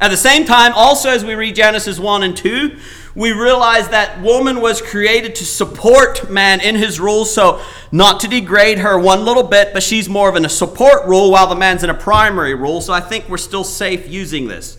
[0.00, 2.76] At the same time, also as we read Genesis 1 and 2,
[3.14, 8.28] we realize that woman was created to support man in his rule, so not to
[8.28, 11.56] degrade her one little bit, but she's more of in a support rule while the
[11.56, 14.78] man's in a primary rule, so I think we're still safe using this.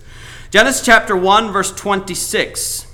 [0.49, 2.90] Genesis chapter 1, verse 26.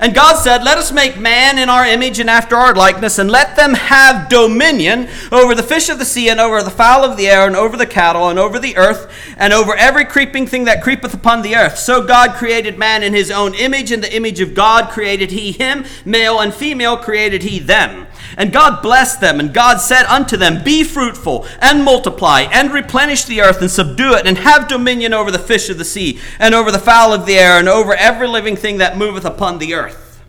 [0.00, 3.30] And God said, Let us make man in our image and after our likeness, and
[3.30, 7.18] let them have dominion over the fish of the sea, and over the fowl of
[7.18, 10.64] the air, and over the cattle, and over the earth, and over every creeping thing
[10.64, 11.76] that creepeth upon the earth.
[11.76, 15.52] So God created man in his own image, in the image of God created he
[15.52, 18.06] him, male and female created he them.
[18.36, 23.24] And God blessed them, and God said unto them, Be fruitful, and multiply, and replenish
[23.24, 26.54] the earth, and subdue it, and have dominion over the fish of the sea, and
[26.54, 29.74] over the fowl of the air, and over every living thing that moveth upon the
[29.74, 30.22] earth.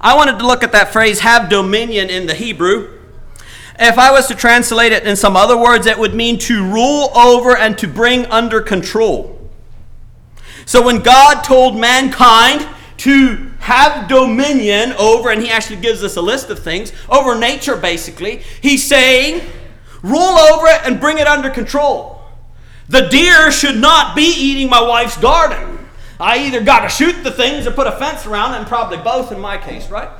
[0.00, 2.98] I wanted to look at that phrase, have dominion, in the Hebrew.
[3.78, 7.10] If I was to translate it in some other words, it would mean to rule
[7.16, 9.38] over and to bring under control.
[10.66, 12.66] So when God told mankind
[12.98, 17.76] to have dominion over, and he actually gives us a list of things, over nature
[17.76, 18.42] basically.
[18.60, 19.46] He's saying,
[20.02, 22.22] rule over it and bring it under control.
[22.88, 25.78] The deer should not be eating my wife's garden.
[26.18, 29.30] I either got to shoot the things or put a fence around, and probably both
[29.30, 30.10] in my case, right?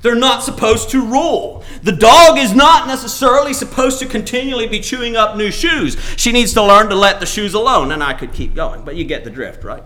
[0.00, 1.64] They're not supposed to rule.
[1.82, 5.96] The dog is not necessarily supposed to continually be chewing up new shoes.
[6.16, 8.94] She needs to learn to let the shoes alone, and I could keep going, but
[8.94, 9.82] you get the drift, right?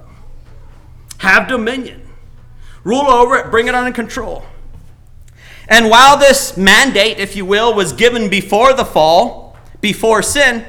[1.19, 2.02] Have dominion
[2.85, 4.45] rule over it, bring it under control.
[5.69, 10.65] And while this mandate, if you will, was given before the fall, before sin,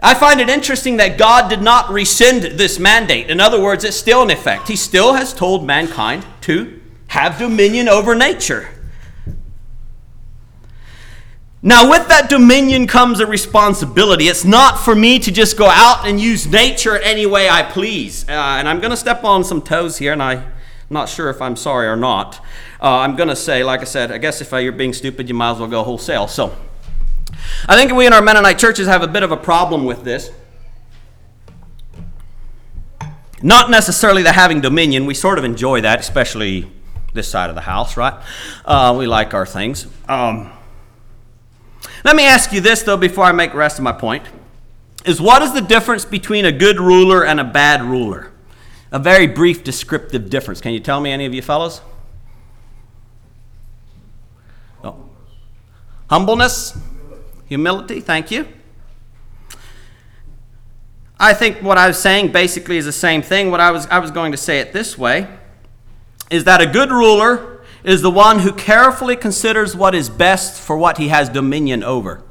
[0.00, 3.30] I find it interesting that God did not rescind this mandate.
[3.30, 4.68] In other words, it's still in effect.
[4.68, 8.68] He still has told mankind to have dominion over nature.
[11.60, 14.28] Now, with that dominion comes a responsibility.
[14.28, 18.24] It's not for me to just go out and use nature any way I please.
[18.28, 20.44] Uh, and I'm going to step on some toes here, and I
[20.90, 22.44] not sure if I'm sorry or not.
[22.80, 25.34] Uh, I'm going to say, like I said, I guess if you're being stupid, you
[25.34, 26.28] might as well go wholesale.
[26.28, 26.56] So
[27.68, 30.30] I think we in our Mennonite churches have a bit of a problem with this.
[33.42, 35.06] Not necessarily the having dominion.
[35.06, 36.70] We sort of enjoy that, especially
[37.14, 38.14] this side of the house, right?
[38.64, 39.86] Uh, we like our things.
[40.08, 40.50] Um,
[42.04, 44.24] let me ask you this, though, before I make the rest of my point.
[45.04, 48.32] Is what is the difference between a good ruler and a bad ruler?
[48.90, 50.60] A very brief descriptive difference.
[50.60, 51.80] Can you tell me, any of you fellows?
[54.82, 54.96] Oh.
[56.08, 56.78] Humbleness,
[57.46, 58.48] humility, thank you.
[61.20, 63.50] I think what I was saying basically is the same thing.
[63.50, 65.26] What I was, I was going to say it this way
[66.30, 70.76] is that a good ruler is the one who carefully considers what is best for
[70.76, 72.22] what he has dominion over.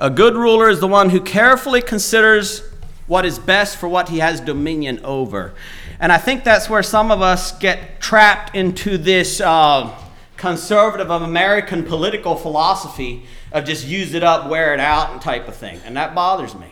[0.00, 2.67] A good ruler is the one who carefully considers
[3.08, 5.54] what is best for what he has dominion over.
[5.98, 9.92] And I think that's where some of us get trapped into this uh,
[10.36, 15.48] conservative of American political philosophy of just use it up, wear it out, and type
[15.48, 15.80] of thing.
[15.84, 16.68] And that bothers me.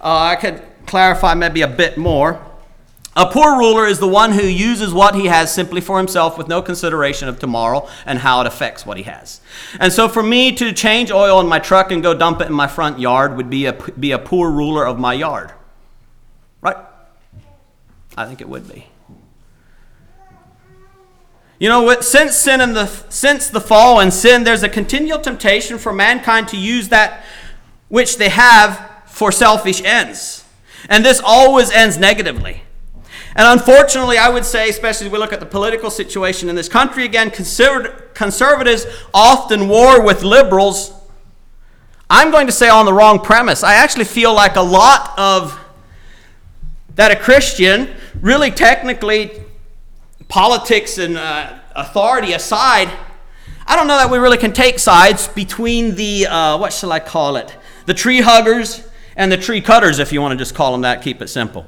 [0.00, 2.40] Uh, I could clarify maybe a bit more.
[3.16, 6.48] A poor ruler is the one who uses what he has simply for himself with
[6.48, 9.40] no consideration of tomorrow and how it affects what he has.
[9.78, 12.52] And so for me to change oil in my truck and go dump it in
[12.52, 15.52] my front yard would be a, be a poor ruler of my yard.
[16.60, 16.76] Right?
[18.16, 18.86] I think it would be.
[21.60, 25.78] You know, since sin and the since the fall and sin, there's a continual temptation
[25.78, 27.24] for mankind to use that
[27.88, 30.44] which they have for selfish ends.
[30.88, 32.62] And this always ends negatively.
[33.36, 36.68] And unfortunately, I would say, especially as we look at the political situation in this
[36.68, 40.92] country again, conservatives often war with liberals.
[42.08, 43.64] I'm going to say on the wrong premise.
[43.64, 45.58] I actually feel like a lot of
[46.94, 49.42] that a Christian, really technically,
[50.28, 52.88] politics and uh, authority aside,
[53.66, 57.00] I don't know that we really can take sides between the, uh, what shall I
[57.00, 57.56] call it,
[57.86, 61.02] the tree huggers and the tree cutters, if you want to just call them that,
[61.02, 61.66] keep it simple.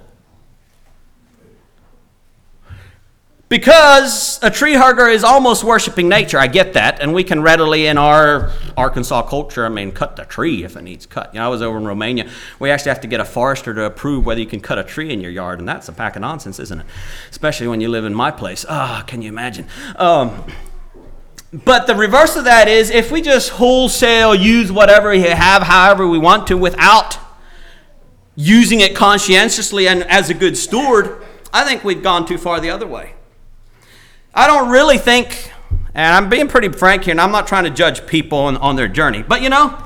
[3.49, 6.37] Because a tree hugger is almost worshiping nature.
[6.37, 7.01] I get that.
[7.01, 10.83] And we can readily, in our Arkansas culture, I mean, cut the tree if it
[10.83, 11.33] needs cut.
[11.33, 12.29] You know, I was over in Romania.
[12.59, 15.13] We actually have to get a forester to approve whether you can cut a tree
[15.13, 15.61] in your yard.
[15.61, 16.87] And that's a pack of nonsense, isn't it?
[17.31, 18.67] Especially when you live in my place.
[18.69, 19.69] Ah, oh, can you imagine?
[19.95, 20.43] Um,
[21.53, 26.07] but the reverse of that is if we just wholesale use whatever we have however
[26.07, 27.19] we want to without
[28.35, 32.71] using it conscientiously and as a good steward, I think we've gone too far the
[32.71, 33.16] other way.
[34.37, 35.51] I don't really think,
[35.95, 38.77] and I'm being pretty frank here, and I'm not trying to judge people on, on
[38.77, 39.83] their journey, but you know,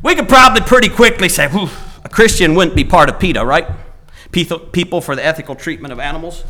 [0.00, 1.46] we could probably pretty quickly say,
[2.04, 3.66] a Christian wouldn't be part of PETA, right?
[4.30, 6.44] People for the ethical treatment of animals.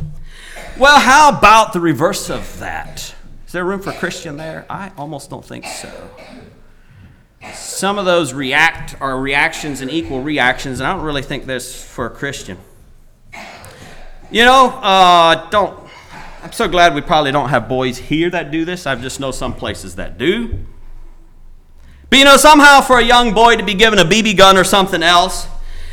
[0.78, 3.14] Well, how about the reverse of that?
[3.46, 4.66] Is there room for Christian there?
[4.68, 6.10] I almost don't think so.
[7.54, 11.82] Some of those react are reactions and equal reactions, and I don't really think this
[11.82, 12.58] for a Christian.
[14.30, 15.79] You know, uh, don't.
[16.42, 18.86] I'm so glad we probably don't have boys here that do this.
[18.86, 20.64] I just know some places that do.
[22.08, 24.64] But you know, somehow for a young boy to be given a BB gun or
[24.64, 25.46] something else,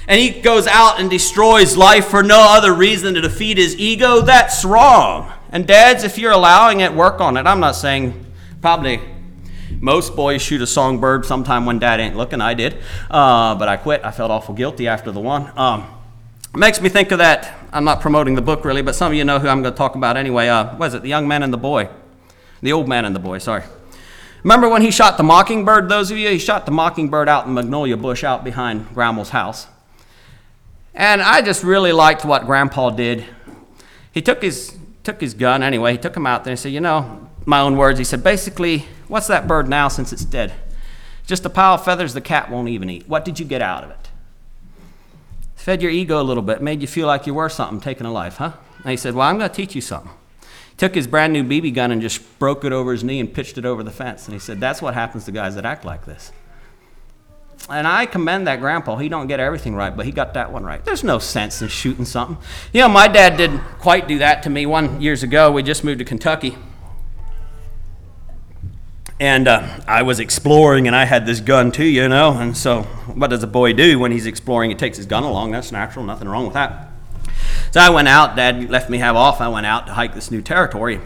[0.08, 3.76] and he goes out and destroys life for no other reason than to defeat his
[3.76, 5.34] ego, that's wrong.
[5.52, 7.45] And dads, if you're allowing it, work on it.
[7.45, 8.26] I'm not saying
[8.62, 9.02] probably
[9.82, 12.39] most boys shoot a songbird sometime when dad ain't looking.
[12.39, 12.78] I did.
[13.12, 14.02] Uh, but I quit.
[14.06, 15.52] I felt awful guilty after the one.
[15.58, 15.88] Um,
[16.54, 17.56] it makes me think of that.
[17.72, 19.78] I'm not promoting the book really, but some of you know who I'm going to
[19.78, 20.48] talk about anyway.
[20.48, 21.02] Uh, what is it?
[21.02, 21.89] The Young Man and the Boy.
[22.62, 23.64] The Old Man and the Boy, sorry.
[24.43, 26.30] Remember when he shot the mockingbird, those of you?
[26.30, 29.68] He shot the mockingbird out in Magnolia Bush out behind Grandma's house.
[30.93, 33.26] And I just really liked what Grandpa did.
[34.12, 36.82] He took his, took his gun anyway, he took him out there and said, You
[36.82, 40.54] know, my own words, he said, basically, what's that bird now since it's dead?
[41.26, 43.08] Just a pile of feathers the cat won't even eat.
[43.08, 44.07] What did you get out of it?
[45.68, 48.11] Fed your ego a little bit, made you feel like you were something, taking a
[48.13, 48.53] life, huh?
[48.78, 50.13] And he said, Well, I'm going to teach you something.
[50.78, 53.57] Took his brand new BB gun and just broke it over his knee and pitched
[53.57, 54.28] it over the fence.
[54.28, 56.32] And he said, That's what happens to guys that act like this
[57.70, 58.95] and I commend that grandpa.
[58.97, 60.84] He don't get everything right, but he got that one right.
[60.86, 62.38] There's no sense in shooting something.
[62.72, 64.65] You know, my dad didn't quite do that to me.
[64.65, 66.57] One years ago, we just moved to Kentucky,
[69.20, 72.34] and uh, I was exploring, and I had this gun too, you know.
[72.34, 74.70] And so, what does a boy do when he's exploring?
[74.70, 75.51] He takes his gun along.
[75.51, 76.05] That's natural.
[76.05, 76.91] Nothing wrong with that.
[77.72, 78.36] So I went out.
[78.36, 79.41] Dad let me have off.
[79.41, 81.01] I went out to hike this new territory.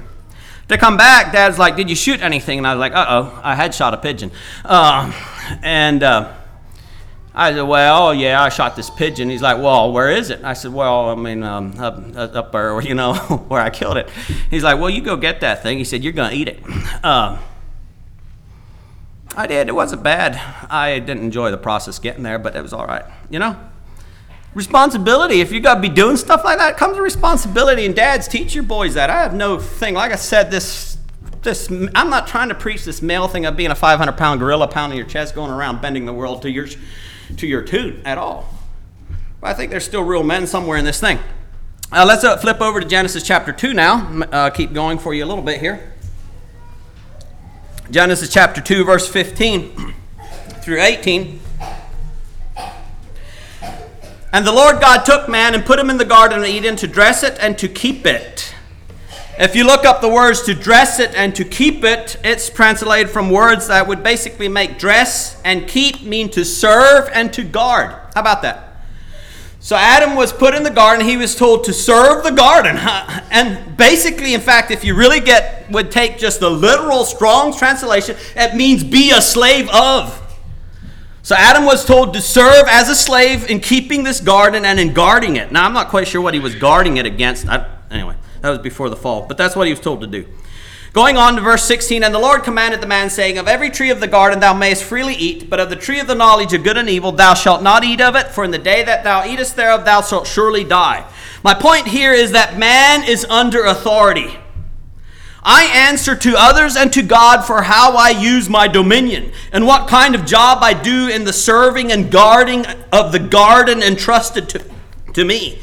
[0.68, 3.42] To come back, Dad's like, "Did you shoot anything?" And I was like, "Uh oh,
[3.44, 4.32] I had shot a pigeon."
[4.66, 5.12] Uh,
[5.64, 6.34] and uh,
[7.34, 9.30] I said, well, yeah, I shot this pigeon.
[9.30, 10.44] He's like, well, where is it?
[10.44, 13.14] I said, well, I mean, um, up, up there, you know,
[13.48, 14.10] where I killed it.
[14.50, 15.78] He's like, well, you go get that thing.
[15.78, 16.60] He said, you're to eat it.
[17.02, 17.38] Uh,
[19.36, 19.70] I did.
[19.70, 20.36] It wasn't bad.
[20.70, 23.06] I didn't enjoy the process getting there, but it was all right.
[23.30, 23.58] You know,
[24.54, 25.42] responsibility.
[25.42, 27.86] If you got to be doing stuff like that, comes a responsibility.
[27.86, 29.10] And dads, teach your boys that.
[29.10, 29.94] I have no thing.
[29.94, 30.98] Like I said, this
[31.42, 34.68] this I'm not trying to preach this male thing of being a 500 pound gorilla
[34.68, 36.68] pounding your chest, going around bending the world to your
[37.38, 38.54] to your tune at all.
[39.40, 41.20] But I think there's still real men somewhere in this thing.
[41.92, 44.22] Uh, let's uh, flip over to Genesis chapter 2 now.
[44.32, 45.91] Uh, keep going for you a little bit here.
[47.92, 49.94] Genesis chapter 2, verse 15
[50.62, 51.42] through 18.
[54.32, 56.88] And the Lord God took man and put him in the Garden of Eden to
[56.88, 58.56] dress it and to keep it.
[59.38, 63.10] If you look up the words to dress it and to keep it, it's translated
[63.10, 67.92] from words that would basically make dress and keep mean to serve and to guard.
[68.16, 68.71] How about that?
[69.62, 71.06] So Adam was put in the garden.
[71.06, 72.78] He was told to serve the garden.
[73.34, 78.18] And basically, in fact, if you really get, would take just the literal strong translation,
[78.36, 80.18] it means be a slave of.
[81.24, 84.92] So Adam was told to serve as a slave in keeping this garden and in
[84.92, 85.54] guarding it.
[85.54, 87.48] Now, I'm not quite sure what he was guarding it against.
[87.48, 88.18] I, anyway.
[88.42, 90.26] That was before the fall, but that's what he was told to do.
[90.94, 93.92] Going on to verse 16, and the Lord commanded the man, saying, Of every tree
[93.92, 96.66] of the garden thou mayest freely eat, but of the tree of the knowledge of
[96.66, 99.26] good and evil thou shalt not eat of it, for in the day that thou
[99.26, 101.10] eatest thereof thou shalt surely die.
[101.46, 104.38] My point here is that man is under authority.
[105.44, 109.88] I answer to others and to God for how I use my dominion and what
[109.88, 114.66] kind of job I do in the serving and guarding of the garden entrusted to,
[115.14, 115.60] to me.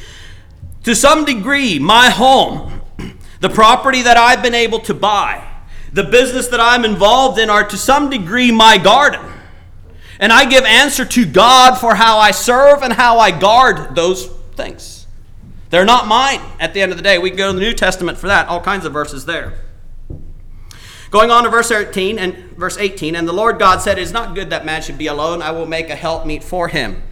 [0.85, 2.78] To some degree, my home,
[3.41, 5.47] the property that I've been able to buy,
[5.93, 9.21] the business that I'm involved in are to some degree my garden.
[10.21, 14.27] And I give answer to God for how I serve and how I guard those
[14.57, 15.07] things.
[15.71, 17.19] They're not mine at the end of the day.
[17.19, 19.55] We can go to the New Testament for that, all kinds of verses there.
[21.11, 24.13] Going on to verse 18 and verse 18, and the Lord God said, It is
[24.13, 25.41] not good that man should be alone.
[25.41, 27.03] I will make a helpmeet for him.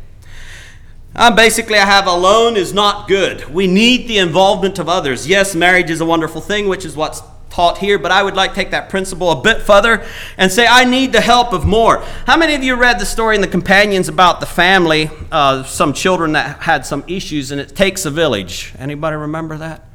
[1.18, 3.48] Um, basically, I have alone is not good.
[3.48, 5.26] We need the involvement of others.
[5.26, 8.50] Yes, marriage is a wonderful thing, which is what's taught here, but I would like
[8.50, 10.04] to take that principle a bit further
[10.36, 12.04] and say I need the help of more.
[12.26, 15.94] How many of you read the story in the companions about the family, uh, some
[15.94, 18.74] children that had some issues, and it takes a village?
[18.78, 19.86] Anybody remember that?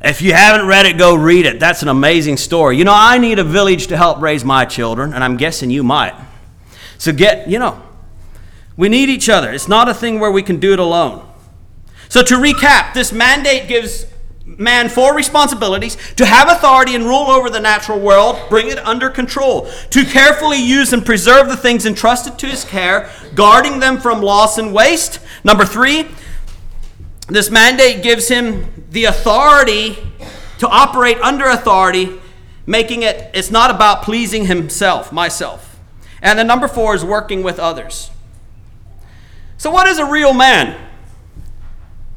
[0.00, 1.60] If you haven't read it, go read it.
[1.60, 2.76] That's an amazing story.
[2.76, 5.84] You know, I need a village to help raise my children, and I'm guessing you
[5.84, 6.14] might.
[6.98, 7.80] So get, you know,
[8.76, 9.52] we need each other.
[9.52, 11.28] It's not a thing where we can do it alone.
[12.08, 14.06] So, to recap, this mandate gives
[14.44, 19.08] man four responsibilities to have authority and rule over the natural world, bring it under
[19.08, 24.20] control, to carefully use and preserve the things entrusted to his care, guarding them from
[24.20, 25.20] loss and waste.
[25.44, 26.08] Number three,
[27.28, 29.96] this mandate gives him the authority
[30.58, 32.20] to operate under authority,
[32.66, 35.80] making it, it's not about pleasing himself, myself.
[36.20, 38.11] And then number four is working with others.
[39.62, 40.76] So, what is a real man?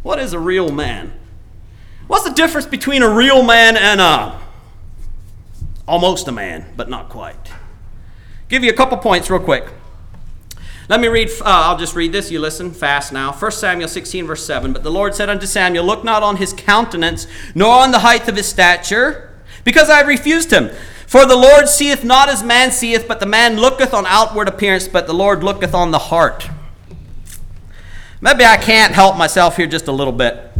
[0.01, 1.13] What is a real man?
[2.07, 4.41] What's the difference between a real man and a
[5.87, 7.51] almost a man, but not quite?
[8.49, 9.65] Give you a couple points real quick.
[10.89, 12.31] Let me read, uh, I'll just read this.
[12.31, 13.31] You listen fast now.
[13.31, 14.73] 1 Samuel 16, verse 7.
[14.73, 18.27] But the Lord said unto Samuel, Look not on his countenance, nor on the height
[18.27, 20.71] of his stature, because I have refused him.
[21.05, 24.87] For the Lord seeth not as man seeth, but the man looketh on outward appearance,
[24.87, 26.49] but the Lord looketh on the heart.
[28.21, 30.51] Maybe I can't help myself here just a little bit.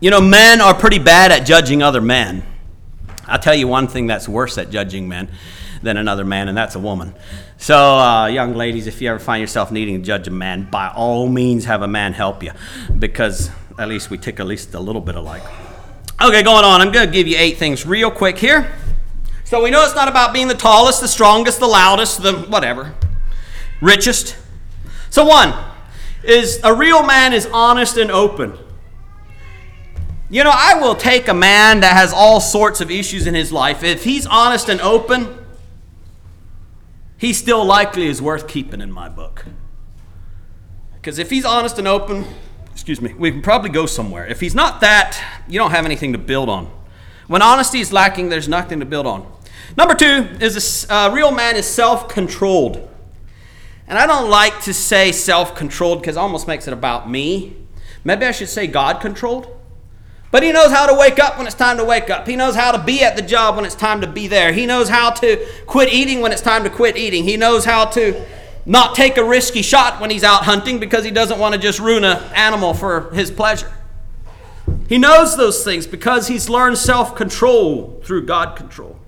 [0.00, 2.44] You know, men are pretty bad at judging other men.
[3.26, 5.30] I'll tell you one thing that's worse at judging men
[5.82, 7.14] than another man, and that's a woman.
[7.56, 10.88] So, uh, young ladies, if you ever find yourself needing to judge a man, by
[10.88, 12.52] all means have a man help you,
[12.98, 15.42] because at least we tick at least a little bit alike.
[16.20, 16.80] Okay, going on.
[16.80, 18.72] I'm going to give you eight things real quick here.
[19.44, 22.94] So we know it's not about being the tallest, the strongest, the loudest, the whatever,
[23.80, 24.36] richest.
[25.10, 25.54] So one
[26.22, 28.58] is a real man is honest and open.
[30.30, 33.50] You know, I will take a man that has all sorts of issues in his
[33.50, 33.82] life.
[33.82, 35.38] If he's honest and open,
[37.16, 39.46] he still likely is worth keeping in my book.
[40.94, 42.26] Because if he's honest and open,
[42.72, 44.26] excuse me, we can probably go somewhere.
[44.26, 46.70] If he's not that, you don't have anything to build on.
[47.26, 49.30] When honesty is lacking, there's nothing to build on.
[49.76, 52.88] Number two is a uh, real man is self controlled.
[53.88, 57.56] And I don't like to say self controlled because it almost makes it about me.
[58.04, 59.54] Maybe I should say God controlled.
[60.30, 62.28] But he knows how to wake up when it's time to wake up.
[62.28, 64.52] He knows how to be at the job when it's time to be there.
[64.52, 67.24] He knows how to quit eating when it's time to quit eating.
[67.24, 68.26] He knows how to
[68.66, 71.80] not take a risky shot when he's out hunting because he doesn't want to just
[71.80, 73.72] ruin an animal for his pleasure.
[74.86, 78.98] He knows those things because he's learned self control through God control.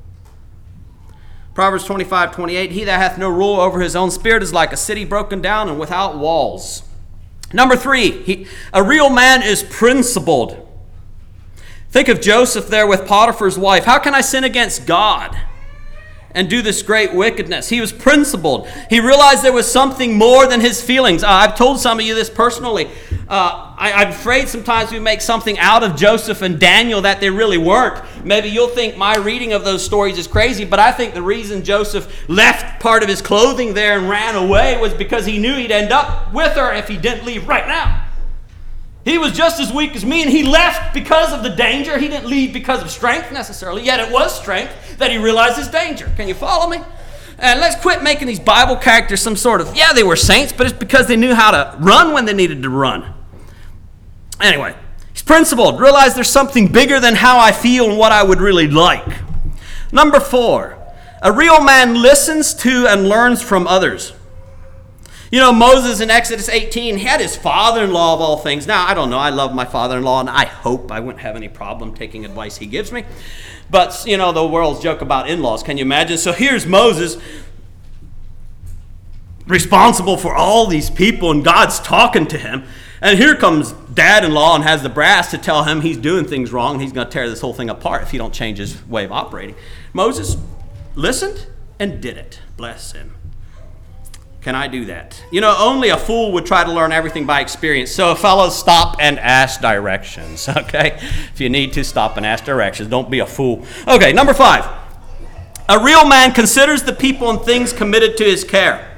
[1.61, 4.79] Proverbs 25 28 He that hath no rule over his own spirit is like a
[4.79, 6.85] city broken down and without walls.
[7.53, 10.67] Number three, he, a real man is principled.
[11.91, 13.85] Think of Joseph there with Potiphar's wife.
[13.85, 15.39] How can I sin against God
[16.33, 17.69] and do this great wickedness?
[17.69, 18.69] He was principled.
[18.89, 21.23] He realized there was something more than his feelings.
[21.23, 22.91] Uh, I've told some of you this personally.
[23.29, 27.31] Uh, I, I'm afraid sometimes we make something out of Joseph and Daniel that they
[27.31, 28.03] really weren't.
[28.25, 31.63] Maybe you'll think my reading of those stories is crazy, but I think the reason
[31.63, 35.71] Joseph left part of his clothing there and ran away was because he knew he'd
[35.71, 38.10] end up with her if he didn't leave right now.
[39.05, 41.99] He was just as weak as me, and he left because of the danger.
[41.99, 45.69] He didn't leave because of strength necessarily, yet it was strength that he realized his
[45.69, 46.13] danger.
[46.17, 46.83] Can you follow me?
[47.39, 50.67] And let's quit making these Bible characters some sort of, yeah, they were saints, but
[50.67, 53.15] it's because they knew how to run when they needed to run.
[54.39, 54.77] Anyway,
[55.13, 55.81] he's principled.
[55.81, 59.07] Realize there's something bigger than how I feel and what I would really like.
[59.91, 60.77] Number four,
[61.23, 64.13] a real man listens to and learns from others.
[65.31, 68.67] You know, Moses in Exodus 18 had his father in law of all things.
[68.67, 69.19] Now, I don't know.
[69.19, 72.25] I love my father in law, and I hope I wouldn't have any problem taking
[72.25, 73.05] advice he gives me.
[73.71, 75.63] But, you know, the world's joke about in laws.
[75.63, 76.19] Can you imagine?
[76.19, 77.17] So here's Moses
[79.47, 82.65] responsible for all these people, and God's talking to him.
[83.01, 86.25] And here comes dad in law and has the brass to tell him he's doing
[86.25, 88.59] things wrong and he's going to tear this whole thing apart if he don't change
[88.59, 89.55] his way of operating.
[89.95, 90.37] Moses
[90.95, 91.47] listened
[91.79, 92.41] and did it.
[92.59, 93.15] Bless him.
[94.41, 95.23] Can I do that?
[95.31, 97.91] You know, only a fool would try to learn everything by experience.
[97.91, 100.99] So, fellows, stop and ask directions, okay?
[101.33, 102.89] If you need to, stop and ask directions.
[102.89, 103.67] Don't be a fool.
[103.87, 104.67] Okay, number five.
[105.69, 108.91] A real man considers the people and things committed to his care.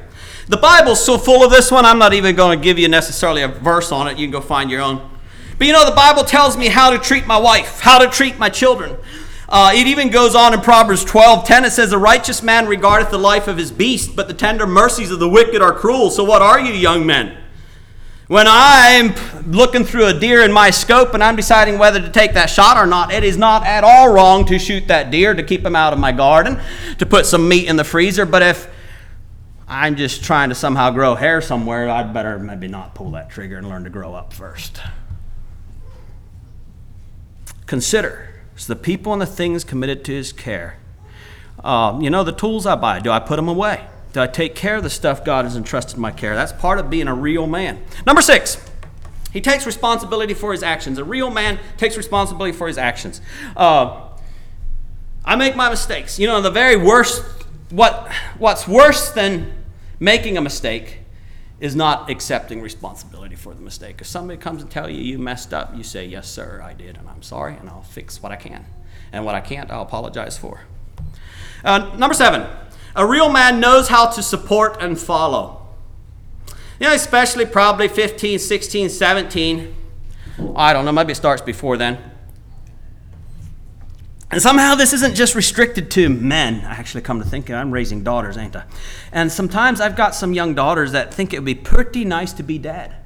[0.46, 3.42] The Bible's so full of this one, I'm not even going to give you necessarily
[3.42, 4.18] a verse on it.
[4.18, 5.10] You can go find your own.
[5.58, 8.38] But you know, the Bible tells me how to treat my wife, how to treat
[8.38, 8.96] my children,
[9.52, 11.66] uh, it even goes on in Proverbs 12 10.
[11.66, 15.10] It says, A righteous man regardeth the life of his beast, but the tender mercies
[15.10, 16.10] of the wicked are cruel.
[16.10, 17.36] So, what are you, young men?
[18.28, 19.14] When I'm
[19.46, 22.78] looking through a deer in my scope and I'm deciding whether to take that shot
[22.78, 25.76] or not, it is not at all wrong to shoot that deer to keep him
[25.76, 26.58] out of my garden,
[26.96, 28.24] to put some meat in the freezer.
[28.24, 28.70] But if
[29.68, 33.58] I'm just trying to somehow grow hair somewhere, I'd better maybe not pull that trigger
[33.58, 34.80] and learn to grow up first.
[37.66, 40.76] Consider it's the people and the things committed to his care.
[41.62, 43.86] Uh, you know, the tools I buy, do I put them away?
[44.12, 46.34] Do I take care of the stuff God has entrusted my care?
[46.34, 47.82] That's part of being a real man.
[48.04, 48.58] Number six,
[49.32, 50.98] He takes responsibility for his actions.
[50.98, 53.20] A real man takes responsibility for his actions.
[53.56, 54.08] Uh,
[55.24, 56.18] I make my mistakes.
[56.18, 57.24] You know, the very worst,
[57.70, 59.52] what, what's worse than
[59.98, 60.98] making a mistake
[61.62, 64.00] is not accepting responsibility for the mistake.
[64.00, 66.98] If somebody comes and tell you you messed up, you say, yes, sir, I did,
[66.98, 68.66] and I'm sorry, and I'll fix what I can.
[69.12, 70.62] And what I can't, I'll apologize for.
[71.64, 72.48] Uh, number seven,
[72.96, 75.68] a real man knows how to support and follow.
[76.80, 79.76] You know, especially probably 15, 16, 17.
[80.56, 82.11] I don't know, maybe it starts before then.
[84.32, 86.64] And somehow this isn't just restricted to men.
[86.64, 88.64] I actually come to think I'm raising daughters, ain't I?
[89.12, 92.42] And sometimes I've got some young daughters that think it would be pretty nice to
[92.42, 92.96] be dad.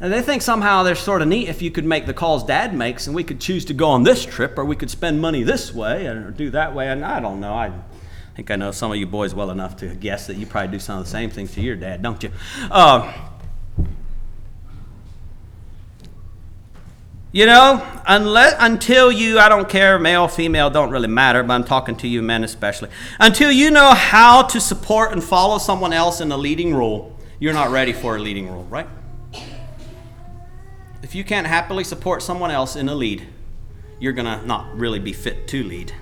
[0.00, 2.74] And they think somehow they're sort of neat if you could make the calls dad
[2.74, 5.44] makes and we could choose to go on this trip or we could spend money
[5.44, 6.88] this way or do that way.
[6.88, 7.54] And I don't know.
[7.54, 7.72] I
[8.34, 10.80] think I know some of you boys well enough to guess that you probably do
[10.80, 12.32] some of the same things to your dad, don't you?
[12.68, 13.12] Uh,
[17.38, 21.62] You know, unless, until you, I don't care, male, female, don't really matter, but I'm
[21.62, 22.88] talking to you men especially.
[23.20, 27.52] Until you know how to support and follow someone else in a leading role, you're
[27.52, 28.88] not ready for a leading role, right?
[31.04, 33.28] If you can't happily support someone else in a lead,
[34.00, 35.92] you're to not really be fit to lead.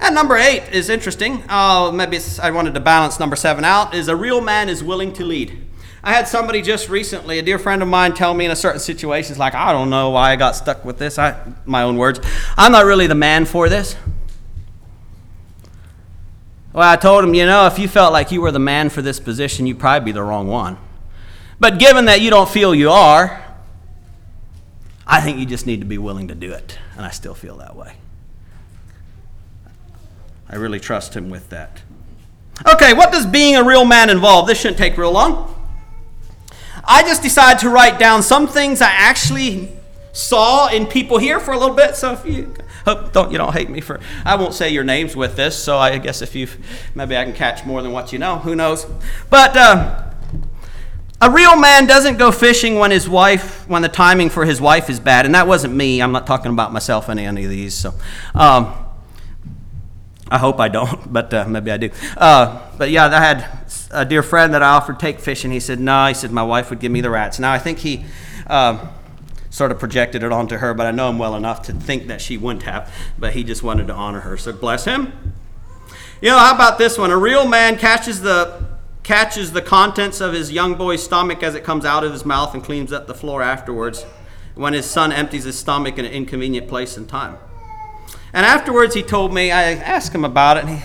[0.00, 1.44] And number eight is interesting.
[1.48, 3.94] Uh, maybe I wanted to balance number seven out.
[3.94, 5.69] Is a real man is willing to lead.
[6.02, 8.80] I had somebody just recently, a dear friend of mine, tell me in a certain
[8.80, 11.18] situation, it's like, I don't know why I got stuck with this.
[11.18, 12.20] I, my own words.
[12.56, 13.96] I'm not really the man for this.
[16.72, 19.02] Well, I told him, you know, if you felt like you were the man for
[19.02, 20.78] this position, you'd probably be the wrong one.
[21.58, 23.44] But given that you don't feel you are,
[25.06, 26.78] I think you just need to be willing to do it.
[26.96, 27.96] And I still feel that way.
[30.48, 31.82] I really trust him with that.
[32.72, 34.46] Okay, what does being a real man involve?
[34.46, 35.59] This shouldn't take real long.
[36.84, 39.76] I just decided to write down some things I actually
[40.12, 41.96] saw in people here for a little bit.
[41.96, 42.54] So if you
[42.84, 45.56] hope don't you don't hate me for I won't say your names with this.
[45.56, 46.48] So I guess if you
[46.94, 48.38] maybe I can catch more than what you know.
[48.38, 48.86] Who knows?
[49.28, 49.56] But.
[49.56, 50.06] Uh,
[51.22, 54.88] a real man doesn't go fishing when his wife, when the timing for his wife
[54.88, 56.00] is bad, and that wasn't me.
[56.00, 57.74] I'm not talking about myself in any of these.
[57.74, 57.92] So,
[58.34, 58.74] um,
[60.30, 61.90] I hope I don't, but uh, maybe I do.
[62.16, 65.50] Uh, but yeah, I had a dear friend that I offered take fishing.
[65.50, 66.06] He said, no.
[66.06, 67.38] He said, my wife would give me the rats.
[67.38, 68.04] Now, I think he
[68.46, 68.88] um,
[69.50, 72.20] sort of projected it onto her, but I know him well enough to think that
[72.20, 72.92] she wouldn't have.
[73.18, 74.36] But he just wanted to honor her.
[74.36, 75.34] So bless him.
[76.20, 77.10] You know, how about this one?
[77.10, 78.68] A real man catches the
[79.02, 82.54] catches the contents of his young boy's stomach as it comes out of his mouth
[82.54, 84.04] and cleans up the floor afterwards
[84.54, 87.38] when his son empties his stomach in an inconvenient place and time.
[88.32, 90.84] And afterwards, he told me, I asked him about it, and he,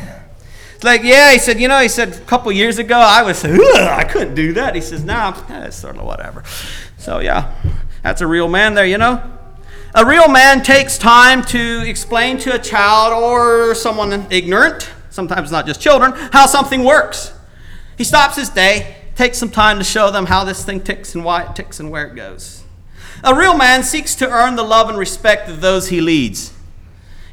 [0.85, 4.03] like, yeah, he said, you know, he said, a couple years ago, I was, I
[4.03, 4.75] couldn't do that.
[4.75, 6.43] He says, nah, eh, it's sort of whatever.
[6.97, 7.53] So, yeah,
[8.03, 9.21] that's a real man there, you know?
[9.93, 15.65] A real man takes time to explain to a child or someone ignorant, sometimes not
[15.65, 17.33] just children, how something works.
[17.97, 21.23] He stops his day, takes some time to show them how this thing ticks and
[21.23, 22.63] why it ticks and where it goes.
[23.23, 26.51] A real man seeks to earn the love and respect of those he leads.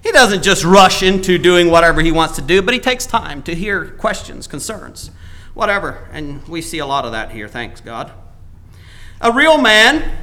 [0.02, 3.42] He doesn't just rush into doing whatever he wants to do, but he takes time
[3.44, 5.10] to hear questions, concerns,
[5.54, 6.08] whatever.
[6.12, 8.12] And we see a lot of that here, thanks God.
[9.20, 10.18] A real man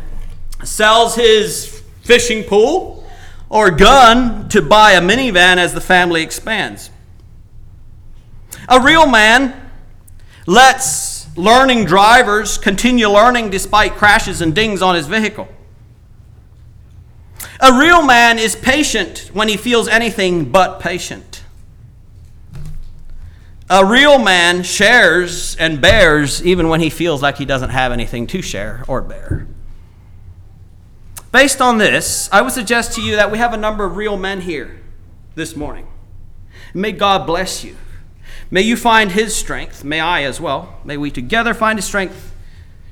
[0.64, 3.08] sells his fishing pool
[3.50, 6.92] or gun to buy a minivan as the family expands.
[8.68, 9.72] A real man
[10.46, 15.48] lets learning drivers continue learning despite crashes and dings on his vehicle.
[17.62, 21.44] A real man is patient when he feels anything but patient.
[23.70, 28.28] A real man shares and bears even when he feels like he doesn't have anything
[28.28, 29.46] to share or bear.
[31.32, 34.18] Based on this, I would suggest to you that we have a number of real
[34.18, 34.80] men here
[35.36, 35.88] this morning.
[36.74, 37.76] May God bless you.
[38.50, 39.84] May you find His strength.
[39.84, 40.80] May I as well.
[40.84, 42.34] May we together find His strength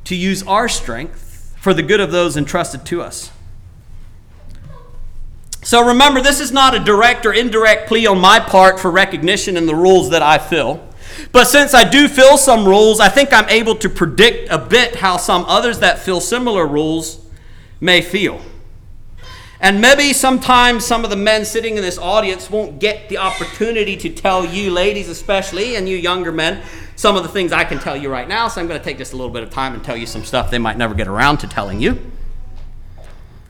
[0.03, 3.31] to use our strength for the good of those entrusted to us.
[5.67, 9.57] So remember, this is not a direct or indirect plea on my part for recognition
[9.57, 10.81] in the rules that I fill.
[11.33, 14.95] But since I do fill some rules, I think I'm able to predict a bit
[14.95, 17.19] how some others that fill similar rules
[17.81, 18.39] may feel.
[19.59, 23.97] And maybe sometimes some of the men sitting in this audience won't get the opportunity
[23.97, 26.63] to tell you, ladies especially, and you younger men,
[26.95, 28.47] some of the things I can tell you right now.
[28.47, 30.23] So I'm going to take just a little bit of time and tell you some
[30.23, 31.99] stuff they might never get around to telling you.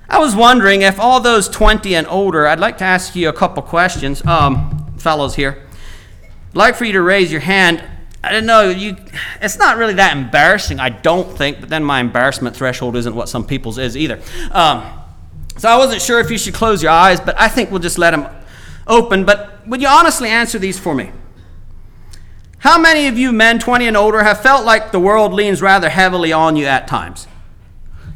[0.09, 3.33] I was wondering if all those 20 and older, I'd like to ask you a
[3.33, 4.25] couple questions.
[4.25, 5.65] Um, fellows here,
[6.49, 7.83] I'd like for you to raise your hand.
[8.23, 8.69] I don't know.
[8.69, 8.95] You,
[9.41, 11.59] it's not really that embarrassing, I don't think.
[11.59, 14.21] But then my embarrassment threshold isn't what some people's is either.
[14.51, 14.83] Um,
[15.57, 17.97] so I wasn't sure if you should close your eyes, but I think we'll just
[17.97, 18.27] let them
[18.87, 19.25] open.
[19.25, 21.11] But would you honestly answer these for me?
[22.59, 25.89] How many of you men 20 and older have felt like the world leans rather
[25.89, 27.27] heavily on you at times?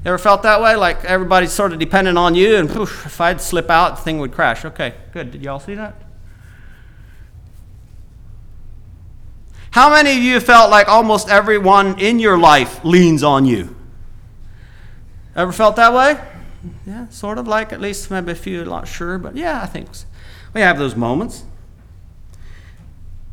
[0.03, 0.75] Ever felt that way?
[0.75, 4.19] Like everybody's sort of dependent on you, and poof, if I'd slip out, the thing
[4.19, 4.65] would crash.
[4.65, 5.31] Okay, good.
[5.31, 6.01] Did y'all see that?
[9.71, 13.75] How many of you felt like almost everyone in your life leans on you?
[15.35, 16.19] Ever felt that way?
[16.85, 19.87] Yeah, sort of like at least maybe a few, not sure, but yeah, I think
[20.53, 21.45] we have those moments.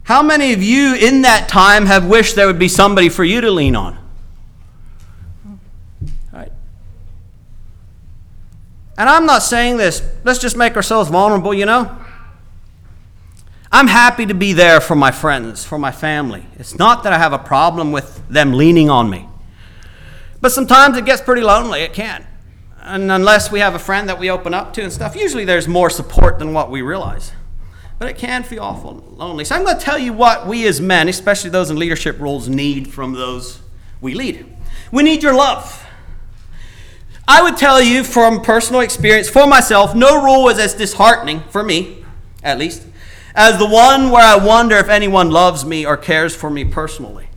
[0.05, 3.41] How many of you in that time have wished there would be somebody for you
[3.41, 3.99] to lean on?
[8.99, 11.97] And I'm not saying this, let's just make ourselves vulnerable, you know?
[13.71, 16.45] I'm happy to be there for my friends, for my family.
[16.59, 19.29] It's not that I have a problem with them leaning on me.
[20.41, 21.83] But sometimes it gets pretty lonely.
[21.83, 22.27] It can.
[22.81, 25.69] And unless we have a friend that we open up to and stuff, usually there's
[25.69, 27.33] more support than what we realize.
[28.01, 29.45] But it can feel awful lonely.
[29.45, 32.49] So I'm going to tell you what we as men, especially those in leadership roles,
[32.49, 33.61] need from those
[34.01, 34.45] we lead.
[34.91, 35.85] We need your love.
[37.31, 41.63] I would tell you from personal experience, for myself, no rule was as disheartening, for
[41.63, 42.03] me
[42.43, 42.87] at least,
[43.35, 47.29] as the one where I wonder if anyone loves me or cares for me personally.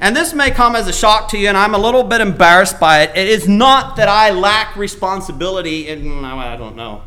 [0.00, 2.80] And this may come as a shock to you, and I'm a little bit embarrassed
[2.80, 3.16] by it.
[3.16, 7.02] It is not that I lack responsibility, and I don't know.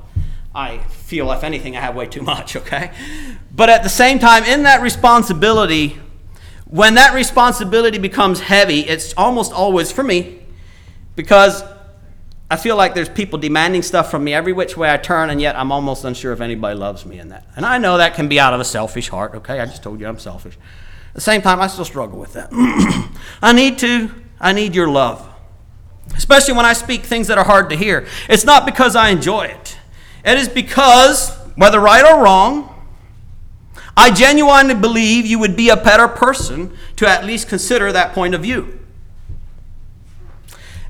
[0.55, 2.91] I feel, if anything, I have way too much, okay?
[3.53, 5.97] But at the same time, in that responsibility,
[6.63, 10.39] when that responsibility becomes heavy, it's almost always for me
[11.17, 11.63] because
[12.49, 15.41] I feel like there's people demanding stuff from me every which way I turn, and
[15.41, 17.45] yet I'm almost unsure if anybody loves me in that.
[17.57, 19.59] And I know that can be out of a selfish heart, okay?
[19.59, 20.55] I just told you I'm selfish.
[21.09, 22.49] At the same time, I still struggle with that.
[23.41, 25.27] I need to, I need your love.
[26.15, 28.07] Especially when I speak things that are hard to hear.
[28.29, 29.77] It's not because I enjoy it,
[30.23, 32.73] it is because, whether right or wrong,
[33.97, 38.35] I genuinely believe you would be a better person to at least consider that point
[38.35, 38.77] of view.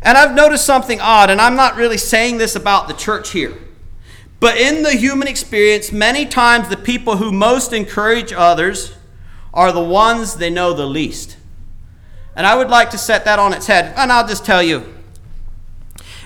[0.08, 3.58] And I've noticed something odd, and I'm not really saying this about the church here.
[4.40, 8.96] But in the human experience, many times the people who most encourage others
[9.54, 11.36] are the ones they know the least.
[12.38, 13.94] And I would like to set that on its head.
[13.98, 14.86] And I'll just tell you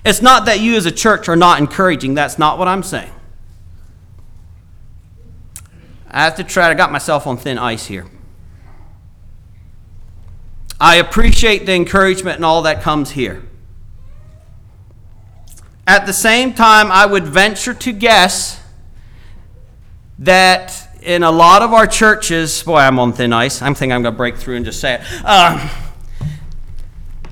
[0.05, 3.11] it's not that you as a church are not encouraging, that's not what I'm saying.
[6.07, 8.05] I have to try, I got myself on thin ice here.
[10.79, 13.47] I appreciate the encouragement and all that comes here.
[15.87, 18.61] At the same time, I would venture to guess
[20.19, 23.61] that in a lot of our churches, boy, I'm on thin ice.
[23.61, 25.25] I'm thinking I'm going to break through and just say it.
[25.25, 25.69] Um,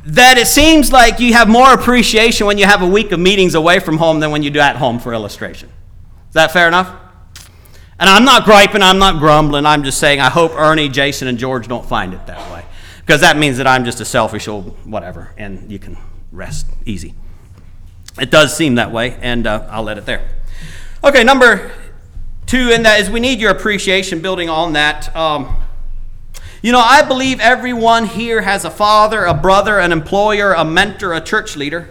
[0.06, 3.54] that it seems like you have more appreciation when you have a week of meetings
[3.54, 5.70] away from home than when you do at home, for illustration.
[6.30, 6.96] Is that fair enough?
[8.00, 9.66] And I'm not griping, I'm not grumbling.
[9.66, 12.66] I'm just saying I hope Ernie, Jason, and George don't find it that way.
[13.02, 15.98] Because that means that I'm just a selfish old whatever, and you can
[16.32, 17.14] rest easy.
[18.18, 20.28] It does seem that way, and uh, I'll let it there.
[21.04, 21.72] Okay, number
[22.46, 25.16] two in that is we need your appreciation building on that.
[25.16, 25.56] Um,
[26.62, 31.14] you know, I believe everyone here has a father, a brother, an employer, a mentor,
[31.14, 31.90] a church leader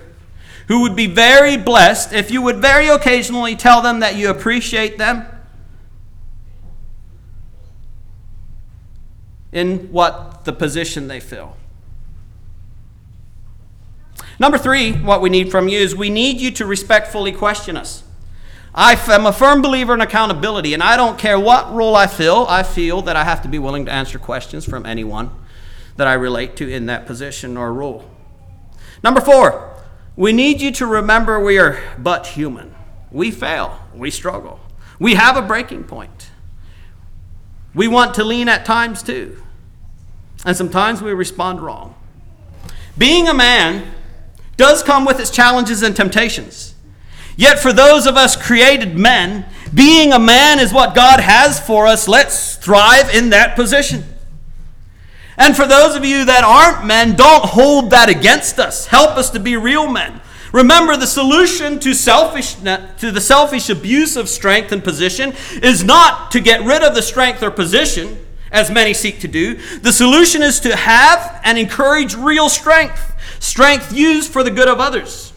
[0.66, 4.98] who would be very blessed if you would very occasionally tell them that you appreciate
[4.98, 5.26] them
[9.50, 11.56] in what the position they fill.
[14.38, 18.04] Number three, what we need from you is we need you to respectfully question us.
[18.74, 22.46] I am a firm believer in accountability, and I don't care what role I fill,
[22.48, 25.30] I feel that I have to be willing to answer questions from anyone
[25.96, 28.08] that I relate to in that position or role.
[29.02, 29.74] Number four,
[30.14, 32.74] we need you to remember we are but human.
[33.10, 34.60] We fail, we struggle,
[35.00, 36.30] we have a breaking point.
[37.74, 39.42] We want to lean at times too,
[40.44, 41.96] and sometimes we respond wrong.
[42.96, 43.94] Being a man
[44.58, 46.74] does come with its challenges and temptations.
[47.36, 51.86] Yet, for those of us created men, being a man is what God has for
[51.86, 52.08] us.
[52.08, 54.04] Let's thrive in that position.
[55.36, 58.86] And for those of you that aren't men, don't hold that against us.
[58.86, 60.20] Help us to be real men.
[60.52, 66.32] Remember, the solution to, selfish, to the selfish abuse of strength and position is not
[66.32, 68.18] to get rid of the strength or position,
[68.50, 69.54] as many seek to do.
[69.78, 74.80] The solution is to have and encourage real strength strength used for the good of
[74.80, 75.32] others.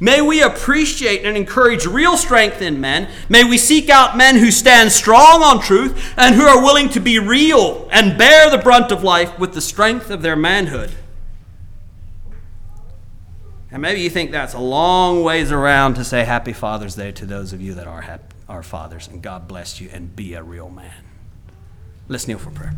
[0.00, 3.08] May we appreciate and encourage real strength in men.
[3.28, 7.00] May we seek out men who stand strong on truth and who are willing to
[7.00, 10.90] be real and bear the brunt of life with the strength of their manhood.
[13.70, 17.26] And maybe you think that's a long ways around to say Happy Father's Day to
[17.26, 20.42] those of you that are, hap- are fathers, and God bless you and be a
[20.42, 21.04] real man.
[22.06, 22.74] Let's kneel for prayer.